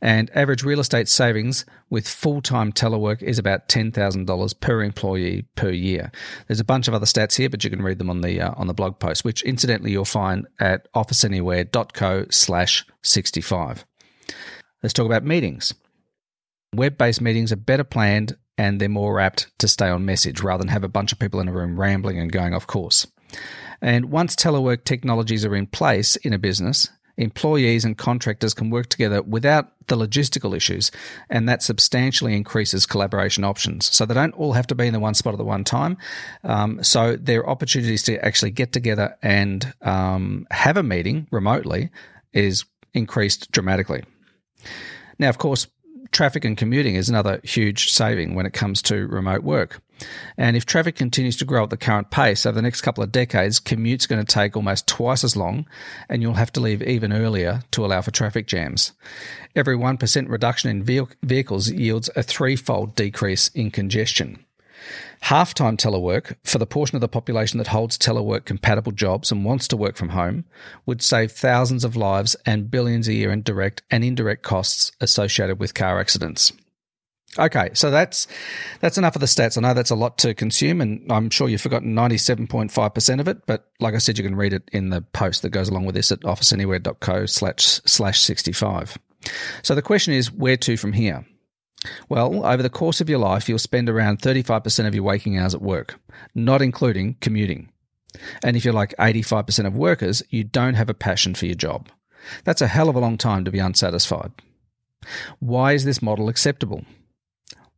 And 0.00 0.30
average 0.36 0.62
real 0.62 0.78
estate 0.78 1.08
savings 1.08 1.66
with 1.90 2.06
full 2.06 2.40
time 2.40 2.72
telework 2.72 3.22
is 3.22 3.40
about 3.40 3.68
$10,000 3.68 4.60
per 4.60 4.82
employee 4.84 5.46
per 5.56 5.70
year. 5.70 6.12
There's 6.46 6.60
a 6.60 6.64
bunch 6.64 6.86
of 6.86 6.94
other 6.94 7.06
stats 7.06 7.36
here, 7.36 7.50
but 7.50 7.64
you 7.64 7.70
can 7.70 7.82
read 7.82 7.98
them 7.98 8.08
on 8.08 8.20
the, 8.20 8.40
uh, 8.40 8.54
on 8.56 8.68
the 8.68 8.72
blog 8.72 9.00
post, 9.00 9.24
which 9.24 9.42
incidentally 9.42 9.90
you'll 9.90 10.04
find 10.04 10.46
at 10.60 10.90
officeanywhere.co 10.92 12.26
slash 12.30 12.86
65. 13.02 13.84
Let's 14.80 14.92
talk 14.92 15.06
about 15.06 15.24
meetings. 15.24 15.74
Web 16.72 16.96
based 16.96 17.20
meetings 17.20 17.50
are 17.50 17.56
better 17.56 17.82
planned 17.82 18.36
and 18.60 18.78
they're 18.78 18.90
more 18.90 19.20
apt 19.20 19.50
to 19.58 19.66
stay 19.66 19.88
on 19.88 20.04
message 20.04 20.42
rather 20.42 20.60
than 20.60 20.68
have 20.68 20.84
a 20.84 20.88
bunch 20.88 21.12
of 21.12 21.18
people 21.18 21.40
in 21.40 21.48
a 21.48 21.52
room 21.52 21.80
rambling 21.80 22.18
and 22.18 22.30
going 22.30 22.52
off 22.52 22.66
course. 22.66 23.06
And 23.80 24.10
once 24.10 24.36
telework 24.36 24.84
technologies 24.84 25.46
are 25.46 25.56
in 25.56 25.66
place 25.66 26.16
in 26.16 26.34
a 26.34 26.38
business, 26.38 26.90
employees 27.16 27.86
and 27.86 27.96
contractors 27.96 28.52
can 28.52 28.68
work 28.68 28.90
together 28.90 29.22
without 29.22 29.72
the 29.86 29.96
logistical 29.96 30.54
issues, 30.54 30.90
and 31.30 31.48
that 31.48 31.62
substantially 31.62 32.36
increases 32.36 32.84
collaboration 32.84 33.44
options. 33.44 33.86
So 33.94 34.04
they 34.04 34.12
don't 34.12 34.34
all 34.34 34.52
have 34.52 34.66
to 34.66 34.74
be 34.74 34.86
in 34.86 34.92
the 34.92 35.00
one 35.00 35.14
spot 35.14 35.32
at 35.32 35.38
the 35.38 35.44
one 35.44 35.64
time. 35.64 35.96
Um, 36.44 36.84
so 36.84 37.16
there 37.16 37.40
are 37.40 37.48
opportunities 37.48 38.02
to 38.04 38.22
actually 38.22 38.50
get 38.50 38.74
together 38.74 39.16
and 39.22 39.72
um, 39.80 40.46
have 40.50 40.76
a 40.76 40.82
meeting 40.82 41.28
remotely 41.30 41.88
is 42.34 42.66
increased 42.92 43.50
dramatically. 43.52 44.02
Now, 45.18 45.30
of 45.30 45.38
course, 45.38 45.66
traffic 46.12 46.44
and 46.44 46.56
commuting 46.56 46.94
is 46.94 47.08
another 47.08 47.40
huge 47.42 47.90
saving 47.90 48.34
when 48.34 48.46
it 48.46 48.52
comes 48.52 48.82
to 48.82 49.06
remote 49.06 49.42
work. 49.42 49.80
And 50.36 50.56
if 50.56 50.64
traffic 50.64 50.96
continues 50.96 51.36
to 51.36 51.44
grow 51.44 51.64
at 51.64 51.70
the 51.70 51.76
current 51.76 52.10
pace 52.10 52.46
over 52.46 52.54
the 52.54 52.62
next 52.62 52.80
couple 52.80 53.04
of 53.04 53.12
decades, 53.12 53.60
commute's 53.60 54.06
going 54.06 54.24
to 54.24 54.34
take 54.34 54.56
almost 54.56 54.86
twice 54.86 55.24
as 55.24 55.36
long, 55.36 55.66
and 56.08 56.22
you'll 56.22 56.34
have 56.34 56.52
to 56.52 56.60
leave 56.60 56.82
even 56.82 57.12
earlier 57.12 57.60
to 57.72 57.84
allow 57.84 58.00
for 58.00 58.10
traffic 58.10 58.46
jams. 58.46 58.92
Every 59.54 59.76
1% 59.76 60.28
reduction 60.28 60.70
in 60.70 61.08
vehicles 61.22 61.70
yields 61.70 62.08
a 62.16 62.22
threefold 62.22 62.94
decrease 62.94 63.48
in 63.48 63.70
congestion. 63.70 64.44
Half 65.22 65.54
time 65.54 65.76
telework, 65.76 66.36
for 66.44 66.58
the 66.58 66.66
portion 66.66 66.96
of 66.96 67.00
the 67.00 67.08
population 67.08 67.58
that 67.58 67.68
holds 67.68 67.98
telework 67.98 68.44
compatible 68.44 68.92
jobs 68.92 69.30
and 69.30 69.44
wants 69.44 69.68
to 69.68 69.76
work 69.76 69.96
from 69.96 70.10
home, 70.10 70.44
would 70.86 71.02
save 71.02 71.32
thousands 71.32 71.84
of 71.84 71.96
lives 71.96 72.36
and 72.46 72.70
billions 72.70 73.08
a 73.08 73.14
year 73.14 73.30
in 73.30 73.42
direct 73.42 73.82
and 73.90 74.04
indirect 74.04 74.42
costs 74.42 74.92
associated 75.00 75.60
with 75.60 75.74
car 75.74 76.00
accidents. 76.00 76.52
Okay, 77.38 77.70
so 77.74 77.92
that's 77.92 78.26
that's 78.80 78.98
enough 78.98 79.14
of 79.14 79.20
the 79.20 79.26
stats. 79.26 79.56
I 79.56 79.60
know 79.60 79.72
that's 79.72 79.90
a 79.90 79.94
lot 79.94 80.18
to 80.18 80.34
consume, 80.34 80.80
and 80.80 81.10
I'm 81.12 81.30
sure 81.30 81.48
you've 81.48 81.60
forgotten 81.60 81.94
97.5% 81.94 83.20
of 83.20 83.28
it. 83.28 83.46
But 83.46 83.68
like 83.78 83.94
I 83.94 83.98
said, 83.98 84.18
you 84.18 84.24
can 84.24 84.34
read 84.34 84.52
it 84.52 84.68
in 84.72 84.90
the 84.90 85.00
post 85.00 85.42
that 85.42 85.50
goes 85.50 85.68
along 85.68 85.84
with 85.84 85.94
this 85.94 86.10
at 86.10 86.20
officeanywhere.co 86.20 87.26
slash 87.26 87.80
slash 87.84 88.20
65. 88.20 88.98
So 89.62 89.74
the 89.76 89.82
question 89.82 90.12
is, 90.12 90.32
where 90.32 90.56
to 90.56 90.76
from 90.76 90.92
here? 90.92 91.24
Well, 92.08 92.44
over 92.44 92.62
the 92.62 92.68
course 92.68 93.00
of 93.00 93.08
your 93.08 93.18
life, 93.18 93.48
you'll 93.48 93.58
spend 93.58 93.88
around 93.88 94.20
35% 94.20 94.86
of 94.86 94.94
your 94.94 95.04
waking 95.04 95.38
hours 95.38 95.54
at 95.54 95.62
work, 95.62 95.98
not 96.34 96.60
including 96.60 97.16
commuting. 97.20 97.70
And 98.42 98.56
if 98.56 98.64
you're 98.64 98.74
like 98.74 98.94
85% 98.98 99.66
of 99.66 99.76
workers, 99.76 100.22
you 100.30 100.44
don't 100.44 100.74
have 100.74 100.90
a 100.90 100.94
passion 100.94 101.34
for 101.34 101.46
your 101.46 101.54
job. 101.54 101.88
That's 102.44 102.60
a 102.60 102.66
hell 102.66 102.88
of 102.88 102.96
a 102.96 103.00
long 103.00 103.16
time 103.16 103.44
to 103.44 103.50
be 103.50 103.58
unsatisfied. 103.58 104.32
Why 105.38 105.72
is 105.72 105.84
this 105.84 106.02
model 106.02 106.28
acceptable? 106.28 106.84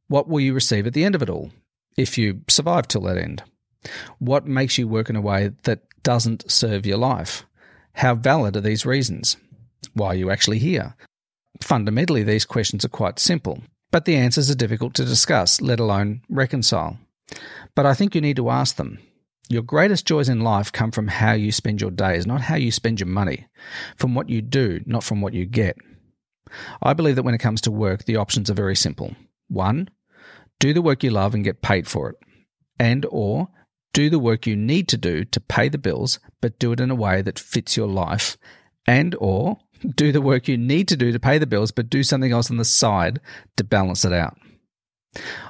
What 0.09 0.29
will 0.29 0.41
you 0.41 0.53
receive 0.53 0.87
at 0.87 0.95
the 0.95 1.05
end 1.05 1.15
of 1.15 1.23
it 1.23 1.31
all, 1.31 1.53
if 1.97 2.19
you 2.19 2.43
survive 2.49 2.89
till 2.89 3.03
that 3.03 3.17
end? 3.17 3.45
What 4.19 4.47
makes 4.47 4.79
you 4.79 4.89
work 4.89 5.11
in 5.11 5.17
a 5.17 5.21
way 5.21 5.53
that 5.63 5.81
doesn't 6.03 6.51
serve 6.51 6.87
your 6.87 6.99
life? 6.99 7.45
How 7.95 8.15
valid 8.15 8.57
are 8.57 8.61
these 8.61 8.87
reasons? 8.87 9.37
Why 9.95 10.09
are 10.09 10.15
you 10.17 10.31
actually 10.31 10.59
here? 10.59 10.95
Fundamentally, 11.61 12.23
these 12.23 12.45
questions 12.45 12.85
are 12.85 12.89
quite 12.89 13.19
simple, 13.19 13.63
but 13.93 14.07
the 14.07 14.17
answers 14.17 14.51
are 14.51 14.57
difficult 14.57 14.95
to 14.95 15.05
discuss, 15.05 15.61
let 15.61 15.79
alone 15.79 16.23
reconcile. 16.29 16.99
But 17.77 17.87
I 17.87 17.95
think 17.95 18.15
you 18.15 18.21
need 18.21 18.37
to 18.37 18.51
ask 18.51 18.77
them. 18.77 18.99
Your 19.49 19.63
greatest 19.63 20.07
joys 20.07 20.29
in 20.29 20.41
life 20.41 20.73
come 20.73 20.91
from 20.91 21.09
how 21.09 21.33
you 21.33 21.53
spend 21.53 21.81
your 21.81 21.91
days, 21.91 22.27
not 22.27 22.41
how 22.41 22.57
you 22.57 22.73
spend 22.73 22.99
your 22.99 23.07
money, 23.07 23.47
from 23.97 24.15
what 24.15 24.29
you 24.29 24.41
do, 24.41 24.81
not 24.87 25.05
from 25.05 25.21
what 25.21 25.35
you 25.35 25.45
get. 25.45 25.77
I 26.83 26.95
believe 26.95 27.17
that 27.17 27.23
when 27.23 27.35
it 27.35 27.39
comes 27.39 27.61
to 27.63 27.71
work, 27.71 28.05
the 28.05 28.17
options 28.17 28.51
are 28.51 28.55
very 28.55 28.77
simple. 28.77 29.15
One, 29.49 29.91
do 30.59 30.73
the 30.73 30.83
work 30.83 31.03
you 31.03 31.11
love 31.11 31.35
and 31.35 31.45
get 31.45 31.63
paid 31.63 31.87
for 31.87 32.11
it. 32.11 32.17
And 32.79 33.07
or 33.11 33.49
do 33.93 34.09
the 34.09 34.19
work 34.19 34.47
you 34.47 34.57
need 34.57 34.89
to 34.89 34.97
do 34.97 35.25
to 35.25 35.41
pay 35.41 35.69
the 35.69 35.79
bills, 35.79 36.19
but 36.41 36.59
do 36.59 36.73
it 36.73 36.81
in 36.81 36.91
a 36.91 36.95
way 36.95 37.21
that 37.21 37.39
fits 37.39 37.77
your 37.77 37.89
life. 37.89 38.39
And 38.87 39.15
or 39.19 39.59
do 39.83 40.13
the 40.13 40.21
work 40.21 40.49
you 40.49 40.57
need 40.57 40.89
to 40.89 40.97
do 40.97 41.13
to 41.13 41.19
pay 41.21 41.39
the 41.39 41.47
bills, 41.47 41.71
but 41.71 41.91
do 41.91 42.03
something 42.03 42.33
else 42.33 42.51
on 42.51 42.57
the 42.57 42.65
side 42.65 43.21
to 43.57 43.65
balance 43.65 44.05
it 44.05 44.13
out. 44.13 44.37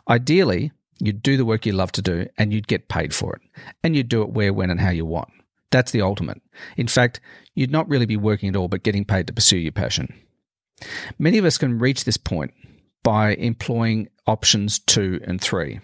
Ideally, 0.08 0.72
you'd 0.98 1.22
do 1.22 1.36
the 1.36 1.44
work 1.44 1.66
you 1.66 1.72
love 1.72 1.92
to 1.92 2.02
do 2.02 2.26
and 2.38 2.52
you'd 2.52 2.68
get 2.68 2.88
paid 2.88 3.14
for 3.14 3.34
it. 3.36 3.42
And 3.82 3.96
you'd 3.96 4.08
do 4.08 4.22
it 4.22 4.30
where, 4.30 4.52
when, 4.52 4.70
and 4.70 4.80
how 4.80 4.90
you 4.90 5.04
want. 5.04 5.30
That's 5.70 5.92
the 5.92 6.02
ultimate. 6.02 6.40
In 6.76 6.86
fact, 6.86 7.20
you'd 7.54 7.70
not 7.70 7.88
really 7.88 8.06
be 8.06 8.16
working 8.16 8.48
at 8.48 8.56
all, 8.56 8.68
but 8.68 8.82
getting 8.82 9.04
paid 9.04 9.26
to 9.26 9.32
pursue 9.32 9.56
your 9.56 9.72
passion. 9.72 10.12
Many 11.18 11.38
of 11.38 11.44
us 11.44 11.58
can 11.58 11.78
reach 11.78 12.04
this 12.04 12.16
point 12.16 12.52
by 13.02 13.34
employing 13.34 14.08
options 14.26 14.78
two 14.78 15.20
and 15.24 15.40
three. 15.40 15.80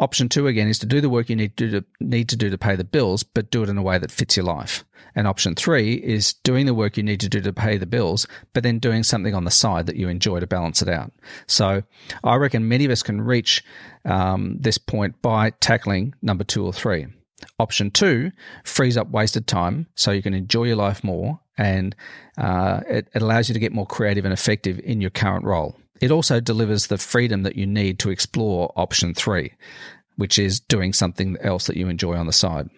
Option 0.00 0.28
two 0.28 0.46
again 0.46 0.68
is 0.68 0.78
to 0.78 0.86
do 0.86 1.00
the 1.00 1.08
work 1.08 1.28
you 1.28 1.34
need 1.34 1.56
to, 1.56 1.70
do 1.70 1.80
to, 1.80 1.86
need 2.00 2.28
to 2.28 2.36
do 2.36 2.50
to 2.50 2.58
pay 2.58 2.76
the 2.76 2.84
bills, 2.84 3.24
but 3.24 3.50
do 3.50 3.64
it 3.64 3.68
in 3.68 3.76
a 3.76 3.82
way 3.82 3.98
that 3.98 4.12
fits 4.12 4.36
your 4.36 4.46
life. 4.46 4.84
And 5.16 5.26
option 5.26 5.56
three 5.56 5.94
is 5.94 6.34
doing 6.44 6.66
the 6.66 6.74
work 6.74 6.96
you 6.96 7.02
need 7.02 7.18
to 7.20 7.28
do 7.28 7.40
to 7.40 7.52
pay 7.52 7.76
the 7.76 7.86
bills, 7.86 8.26
but 8.52 8.62
then 8.62 8.78
doing 8.78 9.02
something 9.02 9.34
on 9.34 9.44
the 9.44 9.50
side 9.50 9.86
that 9.86 9.96
you 9.96 10.08
enjoy 10.08 10.38
to 10.38 10.46
balance 10.46 10.82
it 10.82 10.88
out. 10.88 11.12
So 11.48 11.82
I 12.22 12.36
reckon 12.36 12.68
many 12.68 12.84
of 12.84 12.92
us 12.92 13.02
can 13.02 13.20
reach 13.20 13.64
um, 14.04 14.56
this 14.60 14.78
point 14.78 15.20
by 15.20 15.50
tackling 15.50 16.14
number 16.22 16.44
two 16.44 16.64
or 16.64 16.72
three. 16.72 17.06
Option 17.58 17.90
two 17.90 18.30
frees 18.64 18.96
up 18.96 19.10
wasted 19.10 19.48
time 19.48 19.88
so 19.96 20.12
you 20.12 20.22
can 20.22 20.34
enjoy 20.34 20.64
your 20.64 20.76
life 20.76 21.02
more 21.02 21.40
and 21.56 21.96
uh, 22.36 22.80
it, 22.88 23.08
it 23.12 23.22
allows 23.22 23.48
you 23.48 23.52
to 23.52 23.58
get 23.58 23.72
more 23.72 23.86
creative 23.86 24.24
and 24.24 24.32
effective 24.32 24.78
in 24.84 25.00
your 25.00 25.10
current 25.10 25.44
role. 25.44 25.76
It 26.00 26.10
also 26.10 26.40
delivers 26.40 26.86
the 26.86 26.98
freedom 26.98 27.42
that 27.42 27.56
you 27.56 27.66
need 27.66 27.98
to 28.00 28.10
explore 28.10 28.72
option 28.76 29.14
three, 29.14 29.52
which 30.16 30.38
is 30.38 30.60
doing 30.60 30.92
something 30.92 31.36
else 31.40 31.66
that 31.66 31.76
you 31.76 31.88
enjoy 31.88 32.16
on 32.16 32.26
the 32.26 32.32
side. 32.32 32.68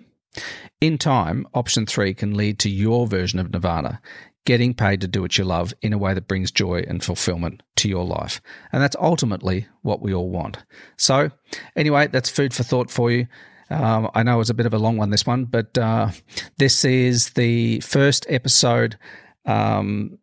In 0.81 0.97
time, 0.97 1.47
option 1.55 1.87
three 1.87 2.15
can 2.15 2.37
lead 2.37 2.59
to 2.61 2.71
your 2.71 3.07
version 3.07 3.39
of 3.39 3.53
nirvana, 3.53 4.01
getting 4.45 4.73
paid 4.73 5.01
to 5.01 5.09
do 5.09 5.23
what 5.23 5.37
you 5.37 5.45
love 5.45 5.75
in 5.83 5.93
a 5.93 5.99
way 5.99 6.15
that 6.15 6.29
brings 6.29 6.51
joy 6.51 6.85
and 6.89 7.05
fulfillment 7.05 7.63
to 7.77 7.89
your 7.89 8.05
life. 8.05 8.41
And 8.73 8.83
that's 8.83 8.97
ultimately 8.99 9.67
what 9.83 10.01
we 10.01 10.15
all 10.15 10.31
want. 10.31 10.59
So, 10.97 11.31
anyway, 11.77 12.07
that's 12.07 12.31
food 12.31 12.55
for 12.55 12.63
thought 12.63 12.91
for 12.91 13.11
you. 13.11 13.27
Um, 13.71 14.11
I 14.15 14.23
know 14.23 14.41
it's 14.41 14.51
a 14.51 14.55
bit 14.55 14.67
of 14.67 14.75
a 14.75 14.79
long 14.79 14.97
one, 14.97 15.11
this 15.11 15.27
one, 15.27 15.45
but 15.45 15.77
uh, 15.79 16.11
this 16.59 16.85
is 16.85 17.31
the 17.31 17.81
first 17.81 18.27
episode 18.29 18.99
um, 19.47 20.19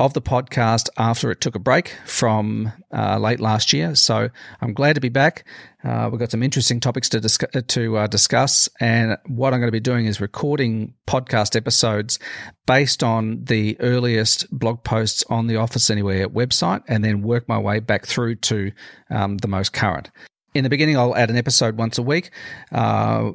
of 0.00 0.14
the 0.14 0.22
podcast 0.22 0.88
after 0.96 1.30
it 1.32 1.40
took 1.40 1.56
a 1.56 1.58
break 1.58 1.96
from 2.06 2.72
uh, 2.94 3.18
late 3.18 3.40
last 3.40 3.72
year. 3.72 3.96
So 3.96 4.28
I'm 4.60 4.72
glad 4.72 4.94
to 4.94 5.00
be 5.00 5.08
back. 5.08 5.44
Uh, 5.82 6.08
we've 6.10 6.20
got 6.20 6.30
some 6.30 6.42
interesting 6.42 6.78
topics 6.78 7.08
to, 7.08 7.20
discuss, 7.20 7.50
to 7.66 7.96
uh, 7.96 8.06
discuss. 8.06 8.68
And 8.78 9.16
what 9.26 9.52
I'm 9.52 9.60
going 9.60 9.68
to 9.68 9.72
be 9.72 9.80
doing 9.80 10.06
is 10.06 10.20
recording 10.20 10.94
podcast 11.08 11.56
episodes 11.56 12.20
based 12.66 13.02
on 13.02 13.44
the 13.44 13.76
earliest 13.80 14.48
blog 14.56 14.84
posts 14.84 15.24
on 15.28 15.48
the 15.48 15.56
Office 15.56 15.90
Anywhere 15.90 16.28
website 16.28 16.82
and 16.86 17.04
then 17.04 17.22
work 17.22 17.48
my 17.48 17.58
way 17.58 17.80
back 17.80 18.06
through 18.06 18.36
to 18.36 18.70
um, 19.10 19.38
the 19.38 19.48
most 19.48 19.72
current. 19.72 20.10
In 20.54 20.62
the 20.62 20.70
beginning, 20.70 20.96
I'll 20.96 21.16
add 21.16 21.30
an 21.30 21.36
episode 21.36 21.76
once 21.76 21.98
a 21.98 22.02
week. 22.02 22.30
Uh, 22.70 23.32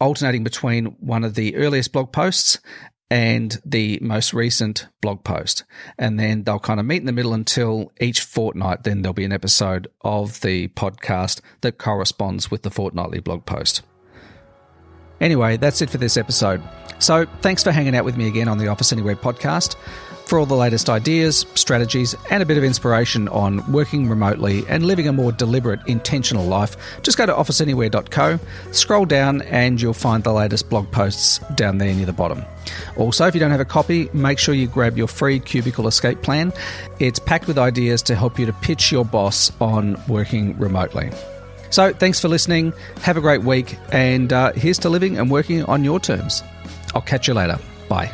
alternating 0.00 0.44
between 0.44 0.86
one 1.00 1.24
of 1.24 1.34
the 1.34 1.56
earliest 1.56 1.92
blog 1.92 2.12
posts 2.12 2.60
and 3.10 3.60
the 3.64 3.98
most 4.02 4.34
recent 4.34 4.86
blog 5.00 5.24
post. 5.24 5.64
And 5.98 6.18
then 6.18 6.44
they'll 6.44 6.58
kind 6.58 6.80
of 6.80 6.86
meet 6.86 6.98
in 6.98 7.06
the 7.06 7.12
middle 7.12 7.34
until 7.34 7.92
each 8.00 8.20
fortnight, 8.20 8.84
then 8.84 9.02
there'll 9.02 9.14
be 9.14 9.24
an 9.24 9.32
episode 9.32 9.88
of 10.02 10.40
the 10.40 10.68
podcast 10.68 11.40
that 11.62 11.78
corresponds 11.78 12.50
with 12.50 12.62
the 12.62 12.70
fortnightly 12.70 13.20
blog 13.20 13.46
post. 13.46 13.82
Anyway, 15.20 15.56
that's 15.56 15.82
it 15.82 15.90
for 15.90 15.98
this 15.98 16.16
episode. 16.16 16.62
So 16.98 17.26
thanks 17.42 17.62
for 17.62 17.70
hanging 17.70 17.94
out 17.94 18.04
with 18.04 18.16
me 18.16 18.26
again 18.26 18.48
on 18.48 18.58
the 18.58 18.68
Office 18.68 18.92
Anywhere 18.92 19.16
podcast. 19.16 19.76
For 20.26 20.38
all 20.38 20.44
the 20.44 20.54
latest 20.54 20.90
ideas, 20.90 21.46
strategies, 21.54 22.14
and 22.30 22.42
a 22.42 22.46
bit 22.46 22.58
of 22.58 22.64
inspiration 22.64 23.28
on 23.28 23.72
working 23.72 24.10
remotely 24.10 24.62
and 24.68 24.84
living 24.84 25.08
a 25.08 25.12
more 25.12 25.32
deliberate, 25.32 25.80
intentional 25.86 26.44
life, 26.44 26.76
just 27.02 27.16
go 27.16 27.24
to 27.24 27.32
officeanywhere.co, 27.32 28.38
scroll 28.72 29.06
down, 29.06 29.40
and 29.42 29.80
you'll 29.80 29.94
find 29.94 30.24
the 30.24 30.32
latest 30.34 30.68
blog 30.68 30.90
posts 30.92 31.38
down 31.54 31.78
there 31.78 31.94
near 31.94 32.04
the 32.04 32.12
bottom. 32.12 32.44
Also, 32.98 33.26
if 33.26 33.34
you 33.34 33.40
don't 33.40 33.52
have 33.52 33.60
a 33.60 33.64
copy, 33.64 34.10
make 34.12 34.38
sure 34.38 34.54
you 34.54 34.66
grab 34.66 34.98
your 34.98 35.08
free 35.08 35.40
Cubicle 35.40 35.86
Escape 35.88 36.20
Plan. 36.20 36.52
It's 36.98 37.18
packed 37.18 37.46
with 37.46 37.56
ideas 37.56 38.02
to 38.02 38.14
help 38.14 38.38
you 38.38 38.44
to 38.44 38.52
pitch 38.52 38.92
your 38.92 39.06
boss 39.06 39.50
on 39.62 39.98
working 40.08 40.58
remotely. 40.58 41.10
So, 41.70 41.92
thanks 41.92 42.20
for 42.20 42.28
listening. 42.28 42.72
Have 43.02 43.16
a 43.16 43.20
great 43.20 43.42
week, 43.42 43.76
and 43.92 44.32
uh, 44.32 44.52
here's 44.52 44.78
to 44.80 44.88
living 44.88 45.18
and 45.18 45.30
working 45.30 45.64
on 45.64 45.84
your 45.84 46.00
terms. 46.00 46.42
I'll 46.94 47.02
catch 47.02 47.28
you 47.28 47.34
later. 47.34 47.58
Bye. 47.88 48.12